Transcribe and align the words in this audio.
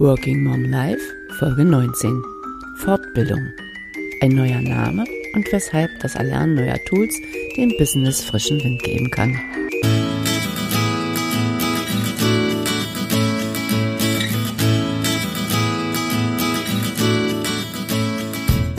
Working 0.00 0.44
Mom 0.44 0.62
Life, 0.62 1.02
Folge 1.40 1.64
19. 1.64 2.22
Fortbildung. 2.76 3.52
Ein 4.22 4.30
neuer 4.30 4.60
Name 4.60 5.04
und 5.34 5.50
weshalb 5.50 5.90
das 5.98 6.14
Erlernen 6.14 6.54
neuer 6.54 6.78
Tools 6.84 7.12
dem 7.56 7.76
Business 7.78 8.22
frischen 8.22 8.62
Wind 8.62 8.80
geben 8.84 9.10
kann. 9.10 9.36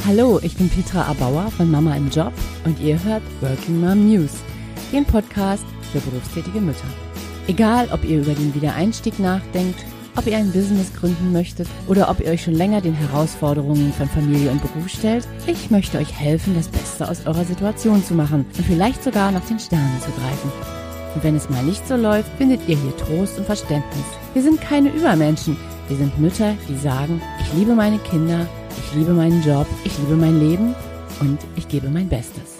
Hallo, 0.07 0.39
ich 0.41 0.55
bin 0.55 0.70
Petra 0.70 1.01
Abauer 1.01 1.51
von 1.51 1.70
Mama 1.70 1.97
im 1.97 2.09
Job 2.09 2.31
und 2.63 2.79
ihr 2.79 3.04
hört 3.04 3.23
Working 3.41 3.81
Mom 3.81 4.09
News, 4.09 4.38
den 4.93 5.04
Podcast 5.04 5.65
für 5.91 5.99
berufstätige 5.99 6.61
Mütter. 6.61 6.88
Egal, 7.47 7.89
ob 7.91 8.05
ihr 8.05 8.21
über 8.21 8.36
den 8.36 8.55
Wiedereinstieg 8.55 9.20
nachdenkt 9.20 9.83
ob 10.20 10.27
ihr 10.27 10.36
ein 10.36 10.51
Business 10.51 10.93
gründen 10.93 11.31
möchtet 11.31 11.70
oder 11.88 12.09
ob 12.09 12.20
ihr 12.20 12.27
euch 12.27 12.43
schon 12.43 12.54
länger 12.54 12.81
den 12.81 12.93
Herausforderungen 12.93 13.94
von 13.94 14.09
Familie 14.09 14.52
und 14.52 14.61
Beruf 14.61 14.89
stellt, 14.89 15.25
ich 15.48 15.71
möchte 15.71 15.98
euch 15.98 16.13
helfen, 16.13 16.55
das 16.55 16.67
Beste 16.67 17.09
aus 17.09 17.25
eurer 17.25 17.45
Situation 17.45 18.03
zu 18.03 18.16
machen 18.16 18.45
und 18.58 18.66
vielleicht 18.66 19.02
sogar 19.02 19.31
nach 19.31 19.45
den 19.45 19.59
Sternen 19.59 19.97
zu 20.02 20.11
greifen. 20.11 20.52
Und 21.16 21.23
wenn 21.23 21.38
es 21.38 21.49
mal 21.49 21.63
nicht 21.63 21.88
so 21.88 21.95
läuft, 21.95 22.30
findet 22.38 22.59
ihr 22.67 22.77
hier 22.77 22.97
Trost 22.97 23.38
und 23.38 23.45
Verständnis. 23.45 24.03
Wir 24.34 24.44
sind 24.44 24.59
keine 24.59 24.89
Übermenschen. 24.89 25.55
Wir 25.88 25.95
sind 25.95 26.20
Mütter, 26.20 26.53
die 26.67 26.77
sagen, 26.77 27.22
ich 27.39 27.58
liebe 27.58 27.73
meine 27.73 27.97
Kinder, 27.99 28.45
ich 28.77 28.99
liebe 28.99 29.13
meinen 29.13 29.41
Job, 29.41 29.67
ich 29.86 29.97
liebe 29.99 30.17
mein 30.17 30.38
Leben 30.38 30.75
und 31.22 31.39
ich 31.55 31.70
gebe 31.70 31.89
mein 31.89 32.09
Bestes. 32.09 32.59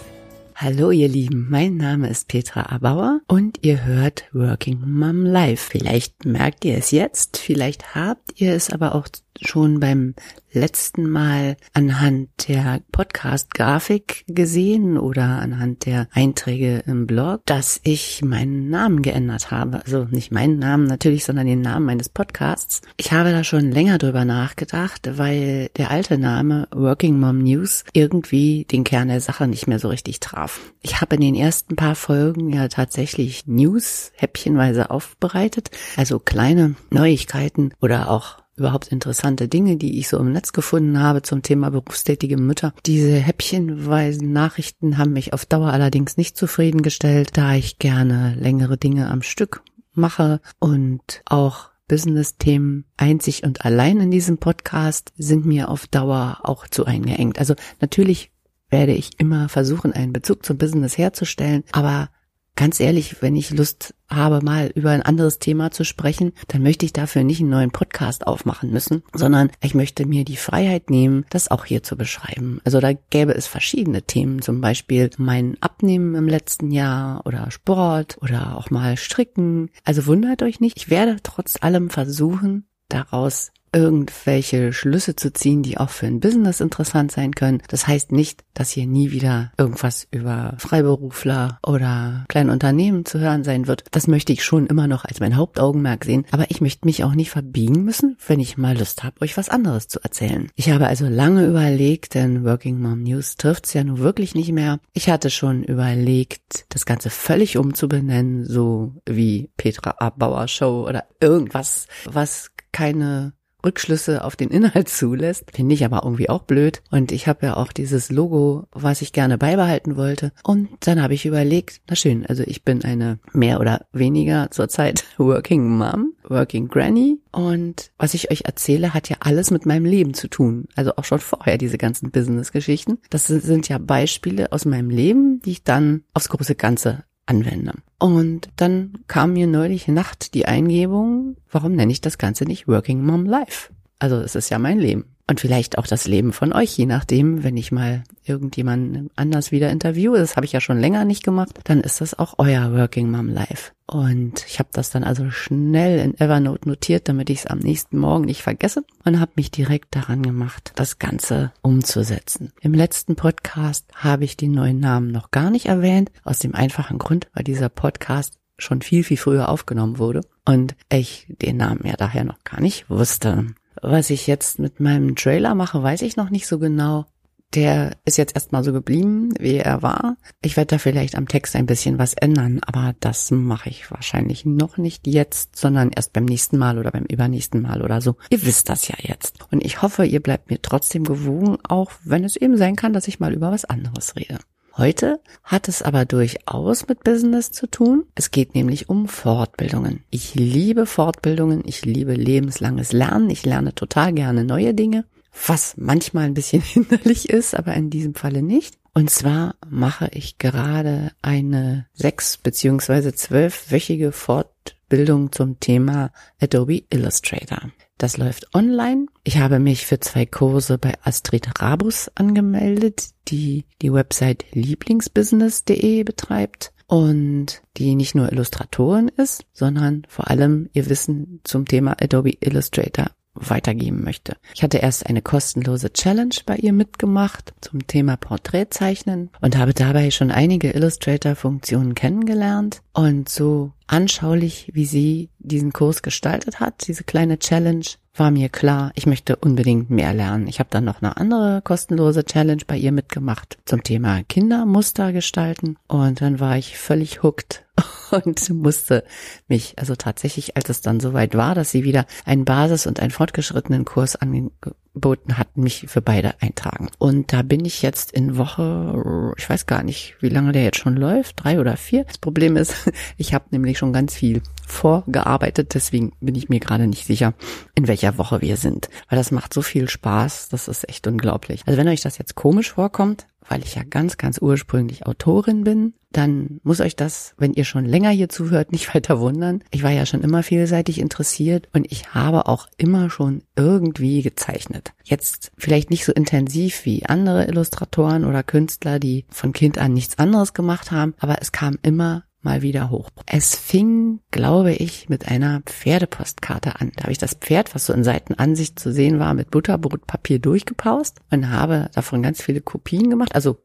Hallo 0.62 0.90
ihr 0.90 1.08
Lieben, 1.08 1.46
mein 1.48 1.78
Name 1.78 2.10
ist 2.10 2.28
Petra 2.28 2.70
Abauer 2.70 3.22
und 3.26 3.60
ihr 3.62 3.86
hört 3.86 4.24
Working 4.34 4.78
Mom 4.84 5.24
Live. 5.24 5.62
Vielleicht 5.62 6.26
merkt 6.26 6.66
ihr 6.66 6.76
es 6.76 6.90
jetzt, 6.90 7.38
vielleicht 7.38 7.94
habt 7.94 8.38
ihr 8.38 8.52
es 8.52 8.68
aber 8.68 8.94
auch 8.94 9.08
schon 9.42 9.80
beim 9.80 10.14
letzten 10.52 11.08
Mal 11.08 11.56
anhand 11.72 12.48
der 12.48 12.80
Podcast-Grafik 12.92 14.24
gesehen 14.26 14.98
oder 14.98 15.22
anhand 15.22 15.86
der 15.86 16.08
Einträge 16.12 16.82
im 16.86 17.06
Blog, 17.06 17.42
dass 17.46 17.80
ich 17.84 18.22
meinen 18.24 18.68
Namen 18.68 19.02
geändert 19.02 19.50
habe. 19.50 19.82
Also 19.84 20.06
nicht 20.10 20.32
meinen 20.32 20.58
Namen 20.58 20.84
natürlich, 20.84 21.24
sondern 21.24 21.46
den 21.46 21.60
Namen 21.60 21.86
meines 21.86 22.08
Podcasts. 22.08 22.82
Ich 22.96 23.12
habe 23.12 23.30
da 23.30 23.44
schon 23.44 23.70
länger 23.70 23.98
drüber 23.98 24.24
nachgedacht, 24.24 25.08
weil 25.18 25.70
der 25.76 25.90
alte 25.90 26.18
Name 26.18 26.66
Working 26.72 27.18
Mom 27.18 27.38
News 27.38 27.84
irgendwie 27.92 28.64
den 28.64 28.84
Kern 28.84 29.08
der 29.08 29.20
Sache 29.20 29.46
nicht 29.46 29.66
mehr 29.66 29.78
so 29.78 29.88
richtig 29.88 30.20
traf. 30.20 30.60
Ich 30.82 31.00
habe 31.00 31.14
in 31.14 31.20
den 31.20 31.34
ersten 31.34 31.76
paar 31.76 31.94
Folgen 31.94 32.50
ja 32.50 32.68
tatsächlich 32.68 33.46
News 33.46 34.12
häppchenweise 34.16 34.90
aufbereitet, 34.90 35.70
also 35.96 36.18
kleine 36.18 36.74
Neuigkeiten 36.90 37.72
oder 37.80 38.10
auch 38.10 38.39
überhaupt 38.56 38.88
interessante 38.88 39.48
Dinge, 39.48 39.76
die 39.76 39.98
ich 39.98 40.08
so 40.08 40.18
im 40.18 40.32
Netz 40.32 40.52
gefunden 40.52 41.00
habe 41.00 41.22
zum 41.22 41.42
Thema 41.42 41.70
berufstätige 41.70 42.36
Mütter. 42.36 42.74
Diese 42.86 43.14
häppchenweisen 43.14 44.32
Nachrichten 44.32 44.98
haben 44.98 45.12
mich 45.12 45.32
auf 45.32 45.46
Dauer 45.46 45.72
allerdings 45.72 46.16
nicht 46.16 46.36
zufriedengestellt, 46.36 47.36
da 47.36 47.54
ich 47.54 47.78
gerne 47.78 48.36
längere 48.38 48.76
Dinge 48.76 49.10
am 49.10 49.22
Stück 49.22 49.62
mache 49.94 50.40
und 50.58 51.22
auch 51.24 51.70
Business-Themen 51.88 52.84
einzig 52.96 53.42
und 53.42 53.64
allein 53.64 53.98
in 53.98 54.10
diesem 54.12 54.38
Podcast 54.38 55.12
sind 55.16 55.44
mir 55.44 55.68
auf 55.68 55.88
Dauer 55.88 56.38
auch 56.44 56.68
zu 56.68 56.84
eingeengt. 56.84 57.40
Also 57.40 57.54
natürlich 57.80 58.30
werde 58.68 58.92
ich 58.92 59.18
immer 59.18 59.48
versuchen, 59.48 59.92
einen 59.92 60.12
Bezug 60.12 60.46
zum 60.46 60.56
Business 60.56 60.96
herzustellen, 60.96 61.64
aber 61.72 62.10
ganz 62.56 62.80
ehrlich, 62.80 63.22
wenn 63.22 63.36
ich 63.36 63.50
Lust 63.50 63.94
habe, 64.08 64.44
mal 64.44 64.70
über 64.74 64.90
ein 64.90 65.02
anderes 65.02 65.38
Thema 65.38 65.70
zu 65.70 65.84
sprechen, 65.84 66.32
dann 66.48 66.62
möchte 66.62 66.84
ich 66.84 66.92
dafür 66.92 67.24
nicht 67.24 67.40
einen 67.40 67.50
neuen 67.50 67.70
Podcast 67.70 68.26
aufmachen 68.26 68.70
müssen, 68.70 69.02
sondern 69.14 69.50
ich 69.62 69.74
möchte 69.74 70.06
mir 70.06 70.24
die 70.24 70.36
Freiheit 70.36 70.90
nehmen, 70.90 71.24
das 71.30 71.50
auch 71.50 71.64
hier 71.64 71.82
zu 71.82 71.96
beschreiben. 71.96 72.60
Also 72.64 72.80
da 72.80 72.92
gäbe 72.92 73.32
es 73.32 73.46
verschiedene 73.46 74.02
Themen, 74.02 74.42
zum 74.42 74.60
Beispiel 74.60 75.10
mein 75.16 75.56
Abnehmen 75.60 76.14
im 76.14 76.28
letzten 76.28 76.70
Jahr 76.70 77.24
oder 77.24 77.50
Sport 77.50 78.18
oder 78.20 78.56
auch 78.56 78.70
mal 78.70 78.96
Stricken. 78.96 79.70
Also 79.84 80.06
wundert 80.06 80.42
euch 80.42 80.60
nicht, 80.60 80.76
ich 80.76 80.90
werde 80.90 81.16
trotz 81.22 81.56
allem 81.62 81.88
versuchen, 81.88 82.66
daraus 82.88 83.52
irgendwelche 83.72 84.72
Schlüsse 84.72 85.16
zu 85.16 85.32
ziehen, 85.32 85.62
die 85.62 85.78
auch 85.78 85.90
für 85.90 86.06
ein 86.06 86.20
Business 86.20 86.60
interessant 86.60 87.12
sein 87.12 87.34
können. 87.34 87.62
Das 87.68 87.86
heißt 87.86 88.12
nicht, 88.12 88.44
dass 88.54 88.70
hier 88.70 88.86
nie 88.86 89.10
wieder 89.12 89.52
irgendwas 89.58 90.06
über 90.10 90.54
Freiberufler 90.58 91.58
oder 91.66 92.24
kleine 92.28 92.52
Unternehmen 92.52 93.04
zu 93.04 93.18
hören 93.20 93.44
sein 93.44 93.66
wird. 93.66 93.84
Das 93.92 94.06
möchte 94.06 94.32
ich 94.32 94.44
schon 94.44 94.66
immer 94.66 94.86
noch 94.86 95.04
als 95.04 95.20
mein 95.20 95.36
Hauptaugenmerk 95.36 96.04
sehen. 96.04 96.26
Aber 96.30 96.50
ich 96.50 96.60
möchte 96.60 96.86
mich 96.86 97.04
auch 97.04 97.14
nicht 97.14 97.30
verbiegen 97.30 97.84
müssen, 97.84 98.16
wenn 98.26 98.40
ich 98.40 98.58
mal 98.58 98.76
Lust 98.76 99.04
habe, 99.04 99.20
euch 99.22 99.36
was 99.36 99.48
anderes 99.48 99.88
zu 99.88 100.00
erzählen. 100.02 100.50
Ich 100.56 100.70
habe 100.70 100.86
also 100.86 101.06
lange 101.06 101.46
überlegt, 101.46 102.14
denn 102.14 102.44
Working 102.44 102.80
Mom 102.80 103.02
News 103.02 103.36
trifft's 103.36 103.72
ja 103.72 103.84
nun 103.84 103.98
wirklich 103.98 104.34
nicht 104.34 104.52
mehr. 104.52 104.80
Ich 104.92 105.08
hatte 105.08 105.30
schon 105.30 105.62
überlegt, 105.62 106.66
das 106.68 106.86
Ganze 106.86 107.10
völlig 107.10 107.56
umzubenennen, 107.56 108.44
so 108.44 108.94
wie 109.06 109.50
Petra 109.56 109.92
Abbauer 109.98 110.48
Show 110.48 110.86
oder 110.88 111.04
irgendwas, 111.20 111.86
was 112.04 112.50
keine 112.72 113.32
Rückschlüsse 113.64 114.24
auf 114.24 114.36
den 114.36 114.50
Inhalt 114.50 114.88
zulässt. 115.00 115.50
Finde 115.54 115.74
ich 115.74 115.84
aber 115.84 116.02
irgendwie 116.04 116.28
auch 116.28 116.42
blöd. 116.42 116.82
Und 116.90 117.12
ich 117.12 117.26
habe 117.26 117.46
ja 117.46 117.56
auch 117.56 117.72
dieses 117.72 118.10
Logo, 118.10 118.66
was 118.72 119.02
ich 119.02 119.12
gerne 119.12 119.38
beibehalten 119.38 119.96
wollte. 119.96 120.32
Und 120.42 120.68
dann 120.80 121.02
habe 121.02 121.14
ich 121.14 121.26
überlegt, 121.26 121.80
na 121.88 121.96
schön, 121.96 122.26
also 122.26 122.42
ich 122.46 122.64
bin 122.64 122.84
eine 122.84 123.18
mehr 123.32 123.60
oder 123.60 123.86
weniger 123.92 124.50
zurzeit 124.50 125.04
Working 125.18 125.68
Mom, 125.68 126.12
Working 126.28 126.68
Granny. 126.68 127.18
Und 127.32 127.90
was 127.98 128.14
ich 128.14 128.30
euch 128.30 128.42
erzähle, 128.44 128.94
hat 128.94 129.08
ja 129.08 129.16
alles 129.20 129.50
mit 129.50 129.66
meinem 129.66 129.84
Leben 129.84 130.14
zu 130.14 130.28
tun. 130.28 130.66
Also 130.74 130.96
auch 130.96 131.04
schon 131.04 131.20
vorher 131.20 131.58
diese 131.58 131.78
ganzen 131.78 132.10
Business-Geschichten. 132.10 132.98
Das 133.10 133.26
sind 133.26 133.68
ja 133.68 133.78
Beispiele 133.78 134.52
aus 134.52 134.64
meinem 134.64 134.90
Leben, 134.90 135.40
die 135.42 135.52
ich 135.52 135.64
dann 135.64 136.02
aufs 136.14 136.28
große 136.28 136.54
Ganze 136.54 137.04
anwende. 137.30 137.72
Und 137.98 138.48
dann 138.56 138.92
kam 139.06 139.34
mir 139.34 139.46
neulich 139.46 139.88
Nacht 139.88 140.34
die 140.34 140.46
Eingebung, 140.46 141.36
warum 141.50 141.72
nenne 141.72 141.92
ich 141.92 142.00
das 142.00 142.18
Ganze 142.18 142.44
nicht 142.44 142.66
Working 142.66 143.04
Mom 143.04 143.24
Life? 143.24 143.70
Also 143.98 144.16
es 144.16 144.34
ist 144.34 144.50
ja 144.50 144.58
mein 144.58 144.78
Leben. 144.78 145.04
Und 145.30 145.38
vielleicht 145.38 145.78
auch 145.78 145.86
das 145.86 146.08
Leben 146.08 146.32
von 146.32 146.52
euch, 146.52 146.76
je 146.76 146.86
nachdem, 146.86 147.44
wenn 147.44 147.56
ich 147.56 147.70
mal 147.70 148.02
irgendjemanden 148.24 149.10
anders 149.14 149.52
wieder 149.52 149.70
interviewe, 149.70 150.18
das 150.18 150.34
habe 150.34 150.44
ich 150.44 150.50
ja 150.50 150.60
schon 150.60 150.80
länger 150.80 151.04
nicht 151.04 151.22
gemacht, 151.22 151.60
dann 151.62 151.82
ist 151.82 152.00
das 152.00 152.18
auch 152.18 152.34
euer 152.38 152.72
Working 152.76 153.08
Mom 153.08 153.28
Life. 153.28 153.70
Und 153.86 154.44
ich 154.48 154.58
habe 154.58 154.70
das 154.72 154.90
dann 154.90 155.04
also 155.04 155.30
schnell 155.30 156.00
in 156.00 156.18
Evernote 156.18 156.68
notiert, 156.68 157.08
damit 157.08 157.30
ich 157.30 157.38
es 157.38 157.46
am 157.46 157.60
nächsten 157.60 157.96
Morgen 157.96 158.24
nicht 158.24 158.42
vergesse 158.42 158.82
und 159.04 159.20
habe 159.20 159.30
mich 159.36 159.52
direkt 159.52 159.94
daran 159.94 160.24
gemacht, 160.24 160.72
das 160.74 160.98
Ganze 160.98 161.52
umzusetzen. 161.62 162.52
Im 162.60 162.74
letzten 162.74 163.14
Podcast 163.14 163.86
habe 163.94 164.24
ich 164.24 164.36
den 164.36 164.50
neuen 164.50 164.80
Namen 164.80 165.12
noch 165.12 165.30
gar 165.30 165.50
nicht 165.50 165.66
erwähnt, 165.66 166.10
aus 166.24 166.40
dem 166.40 166.56
einfachen 166.56 166.98
Grund, 166.98 167.28
weil 167.34 167.44
dieser 167.44 167.68
Podcast 167.68 168.40
schon 168.58 168.82
viel, 168.82 169.04
viel 169.04 169.16
früher 169.16 169.48
aufgenommen 169.48 169.98
wurde 169.98 170.22
und 170.44 170.74
ich 170.92 171.28
den 171.28 171.56
Namen 171.56 171.82
ja 171.84 171.94
daher 171.96 172.24
noch 172.24 172.42
gar 172.42 172.60
nicht 172.60 172.90
wusste. 172.90 173.46
Was 173.80 174.10
ich 174.10 174.26
jetzt 174.26 174.58
mit 174.58 174.80
meinem 174.80 175.16
Trailer 175.16 175.54
mache, 175.54 175.82
weiß 175.82 176.02
ich 176.02 176.16
noch 176.16 176.30
nicht 176.30 176.46
so 176.46 176.58
genau. 176.58 177.06
Der 177.54 177.96
ist 178.04 178.16
jetzt 178.16 178.36
erstmal 178.36 178.62
so 178.62 178.72
geblieben, 178.72 179.34
wie 179.40 179.56
er 179.56 179.82
war. 179.82 180.16
Ich 180.40 180.56
werde 180.56 180.68
da 180.68 180.78
vielleicht 180.78 181.16
am 181.16 181.26
Text 181.26 181.56
ein 181.56 181.66
bisschen 181.66 181.98
was 181.98 182.14
ändern, 182.14 182.60
aber 182.64 182.94
das 183.00 183.32
mache 183.32 183.70
ich 183.70 183.90
wahrscheinlich 183.90 184.44
noch 184.46 184.76
nicht 184.76 185.08
jetzt, 185.08 185.56
sondern 185.56 185.90
erst 185.90 186.12
beim 186.12 186.26
nächsten 186.26 186.58
Mal 186.58 186.78
oder 186.78 186.92
beim 186.92 187.06
übernächsten 187.06 187.60
Mal 187.60 187.82
oder 187.82 188.00
so. 188.00 188.14
Ihr 188.28 188.44
wisst 188.44 188.68
das 188.68 188.86
ja 188.86 188.94
jetzt. 189.00 189.38
Und 189.50 189.64
ich 189.64 189.82
hoffe, 189.82 190.04
ihr 190.04 190.20
bleibt 190.20 190.48
mir 190.48 190.62
trotzdem 190.62 191.02
gewogen, 191.02 191.58
auch 191.68 191.90
wenn 192.04 192.22
es 192.22 192.36
eben 192.36 192.56
sein 192.56 192.76
kann, 192.76 192.92
dass 192.92 193.08
ich 193.08 193.18
mal 193.18 193.32
über 193.32 193.50
was 193.50 193.64
anderes 193.64 194.14
rede. 194.14 194.38
Heute 194.76 195.20
hat 195.42 195.68
es 195.68 195.82
aber 195.82 196.04
durchaus 196.04 196.86
mit 196.88 197.02
Business 197.04 197.50
zu 197.50 197.66
tun. 197.66 198.04
Es 198.14 198.30
geht 198.30 198.54
nämlich 198.54 198.88
um 198.88 199.08
Fortbildungen. 199.08 200.04
Ich 200.10 200.34
liebe 200.34 200.86
Fortbildungen, 200.86 201.62
ich 201.66 201.84
liebe 201.84 202.14
lebenslanges 202.14 202.92
Lernen, 202.92 203.30
ich 203.30 203.44
lerne 203.44 203.74
total 203.74 204.12
gerne 204.12 204.44
neue 204.44 204.74
Dinge, 204.74 205.04
was 205.46 205.74
manchmal 205.76 206.24
ein 206.26 206.34
bisschen 206.34 206.62
hinderlich 206.62 207.28
ist, 207.28 207.54
aber 207.54 207.74
in 207.74 207.90
diesem 207.90 208.14
Falle 208.14 208.42
nicht. 208.42 208.78
Und 208.92 209.10
zwar 209.10 209.54
mache 209.68 210.08
ich 210.12 210.38
gerade 210.38 211.12
eine 211.22 211.86
sechs 211.92 212.36
beziehungsweise 212.36 213.14
zwölfwöchige 213.14 214.12
Fortbildung 214.12 215.30
zum 215.32 215.60
Thema 215.60 216.10
Adobe 216.40 216.82
Illustrator. 216.90 217.70
Das 218.00 218.16
läuft 218.16 218.54
online. 218.54 219.08
Ich 219.24 219.36
habe 219.36 219.58
mich 219.58 219.84
für 219.84 220.00
zwei 220.00 220.24
Kurse 220.24 220.78
bei 220.78 220.94
Astrid 221.02 221.60
Rabus 221.60 222.10
angemeldet, 222.14 223.10
die 223.28 223.66
die 223.82 223.92
Website 223.92 224.46
lieblingsbusiness.de 224.52 226.02
betreibt 226.04 226.72
und 226.86 227.60
die 227.76 227.94
nicht 227.94 228.14
nur 228.14 228.32
Illustratorin 228.32 229.08
ist, 229.08 229.44
sondern 229.52 230.06
vor 230.08 230.30
allem 230.30 230.70
ihr 230.72 230.88
Wissen 230.88 231.40
zum 231.44 231.66
Thema 231.66 231.94
Adobe 232.00 232.38
Illustrator 232.40 233.10
weitergeben 233.34 234.02
möchte. 234.02 234.36
Ich 234.54 234.62
hatte 234.62 234.78
erst 234.78 235.06
eine 235.06 235.22
kostenlose 235.22 235.92
Challenge 235.92 236.34
bei 236.46 236.56
ihr 236.56 236.72
mitgemacht 236.72 237.54
zum 237.60 237.86
Thema 237.86 238.16
Porträtzeichnen 238.16 239.30
und 239.40 239.56
habe 239.56 239.74
dabei 239.74 240.10
schon 240.10 240.30
einige 240.30 240.70
Illustrator-Funktionen 240.72 241.94
kennengelernt 241.94 242.82
und 242.92 243.28
so 243.28 243.72
anschaulich, 243.86 244.70
wie 244.72 244.86
sie 244.86 245.30
diesen 245.38 245.72
Kurs 245.72 246.02
gestaltet 246.02 246.60
hat, 246.60 246.86
diese 246.86 247.04
kleine 247.04 247.38
Challenge, 247.38 247.84
war 248.14 248.30
mir 248.30 248.48
klar, 248.48 248.92
ich 248.96 249.06
möchte 249.06 249.36
unbedingt 249.36 249.88
mehr 249.88 250.12
lernen. 250.12 250.48
Ich 250.48 250.58
habe 250.58 250.68
dann 250.70 250.84
noch 250.84 251.00
eine 251.00 251.16
andere 251.16 251.62
kostenlose 251.62 252.24
Challenge 252.24 252.62
bei 252.66 252.76
ihr 252.76 252.92
mitgemacht 252.92 253.58
zum 253.64 253.82
Thema 253.82 254.22
Kindermuster 254.24 255.12
gestalten 255.12 255.76
und 255.86 256.20
dann 256.20 256.40
war 256.40 256.56
ich 256.56 256.76
völlig 256.76 257.22
hooked 257.22 257.64
und 258.10 258.50
musste 258.50 259.04
mich, 259.48 259.74
also 259.78 259.94
tatsächlich, 259.94 260.56
als 260.56 260.68
es 260.68 260.80
dann 260.80 261.00
soweit 261.00 261.34
war, 261.34 261.54
dass 261.54 261.70
sie 261.70 261.84
wieder 261.84 262.06
einen 262.24 262.44
Basis- 262.44 262.86
und 262.86 263.00
einen 263.00 263.10
fortgeschrittenen 263.10 263.84
Kurs 263.84 264.16
angeboten 264.16 265.38
hat, 265.38 265.56
mich 265.56 265.86
für 265.88 266.02
beide 266.02 266.40
eintragen. 266.40 266.88
Und 266.98 267.32
da 267.32 267.42
bin 267.42 267.64
ich 267.64 267.82
jetzt 267.82 268.12
in 268.12 268.36
Woche, 268.36 269.34
ich 269.36 269.48
weiß 269.48 269.66
gar 269.66 269.82
nicht, 269.82 270.16
wie 270.20 270.28
lange 270.28 270.52
der 270.52 270.64
jetzt 270.64 270.78
schon 270.78 270.96
läuft, 270.96 271.44
drei 271.44 271.60
oder 271.60 271.76
vier. 271.76 272.04
Das 272.04 272.18
Problem 272.18 272.56
ist, 272.56 272.74
ich 273.16 273.34
habe 273.34 273.46
nämlich 273.50 273.78
schon 273.78 273.92
ganz 273.92 274.14
viel 274.14 274.42
vorgearbeitet, 274.66 275.74
deswegen 275.74 276.12
bin 276.20 276.34
ich 276.34 276.48
mir 276.48 276.60
gerade 276.60 276.86
nicht 276.86 277.06
sicher, 277.06 277.34
in 277.74 277.88
welcher 277.88 278.18
Woche 278.18 278.40
wir 278.40 278.56
sind. 278.56 278.88
Weil 279.08 279.18
das 279.18 279.30
macht 279.30 279.54
so 279.54 279.62
viel 279.62 279.88
Spaß, 279.88 280.48
das 280.48 280.68
ist 280.68 280.88
echt 280.88 281.06
unglaublich. 281.06 281.62
Also 281.66 281.78
wenn 281.78 281.88
euch 281.88 282.00
das 282.00 282.18
jetzt 282.18 282.34
komisch 282.34 282.72
vorkommt, 282.72 283.26
weil 283.48 283.62
ich 283.62 283.74
ja 283.74 283.82
ganz, 283.82 284.16
ganz 284.16 284.38
ursprünglich 284.40 285.06
Autorin 285.06 285.64
bin, 285.64 285.94
dann 286.12 286.60
muss 286.62 286.80
euch 286.80 286.96
das, 286.96 287.34
wenn 287.38 287.54
ihr 287.54 287.64
schon 287.64 287.84
länger 287.84 288.10
hier 288.10 288.28
zuhört, 288.28 288.72
nicht 288.72 288.94
weiter 288.94 289.20
wundern. 289.20 289.62
Ich 289.70 289.82
war 289.82 289.90
ja 289.90 290.06
schon 290.06 290.22
immer 290.22 290.42
vielseitig 290.42 290.98
interessiert 290.98 291.68
und 291.72 291.90
ich 291.90 292.14
habe 292.14 292.46
auch 292.46 292.68
immer 292.76 293.10
schon 293.10 293.42
irgendwie 293.56 294.22
gezeichnet. 294.22 294.92
Jetzt 295.04 295.52
vielleicht 295.56 295.90
nicht 295.90 296.04
so 296.04 296.12
intensiv 296.12 296.84
wie 296.84 297.06
andere 297.06 297.46
Illustratoren 297.46 298.24
oder 298.24 298.42
Künstler, 298.42 298.98
die 298.98 299.24
von 299.30 299.52
Kind 299.52 299.78
an 299.78 299.94
nichts 299.94 300.18
anderes 300.18 300.54
gemacht 300.54 300.90
haben, 300.90 301.14
aber 301.18 301.40
es 301.40 301.52
kam 301.52 301.78
immer 301.82 302.24
mal 302.42 302.62
wieder 302.62 302.90
hoch. 302.90 303.10
Es 303.26 303.54
fing, 303.56 304.20
glaube 304.30 304.72
ich, 304.72 305.08
mit 305.08 305.28
einer 305.28 305.60
Pferdepostkarte 305.66 306.80
an. 306.80 306.92
Da 306.96 307.04
habe 307.04 307.12
ich 307.12 307.18
das 307.18 307.34
Pferd, 307.34 307.74
was 307.74 307.86
so 307.86 307.92
in 307.92 308.04
Seitenansicht 308.04 308.78
zu 308.78 308.92
sehen 308.92 309.18
war, 309.18 309.34
mit 309.34 309.50
Butterbrotpapier 309.50 310.38
durchgepaust 310.38 311.18
und 311.30 311.50
habe 311.50 311.90
davon 311.94 312.22
ganz 312.22 312.42
viele 312.42 312.60
Kopien 312.60 313.10
gemacht, 313.10 313.34
also 313.34 313.58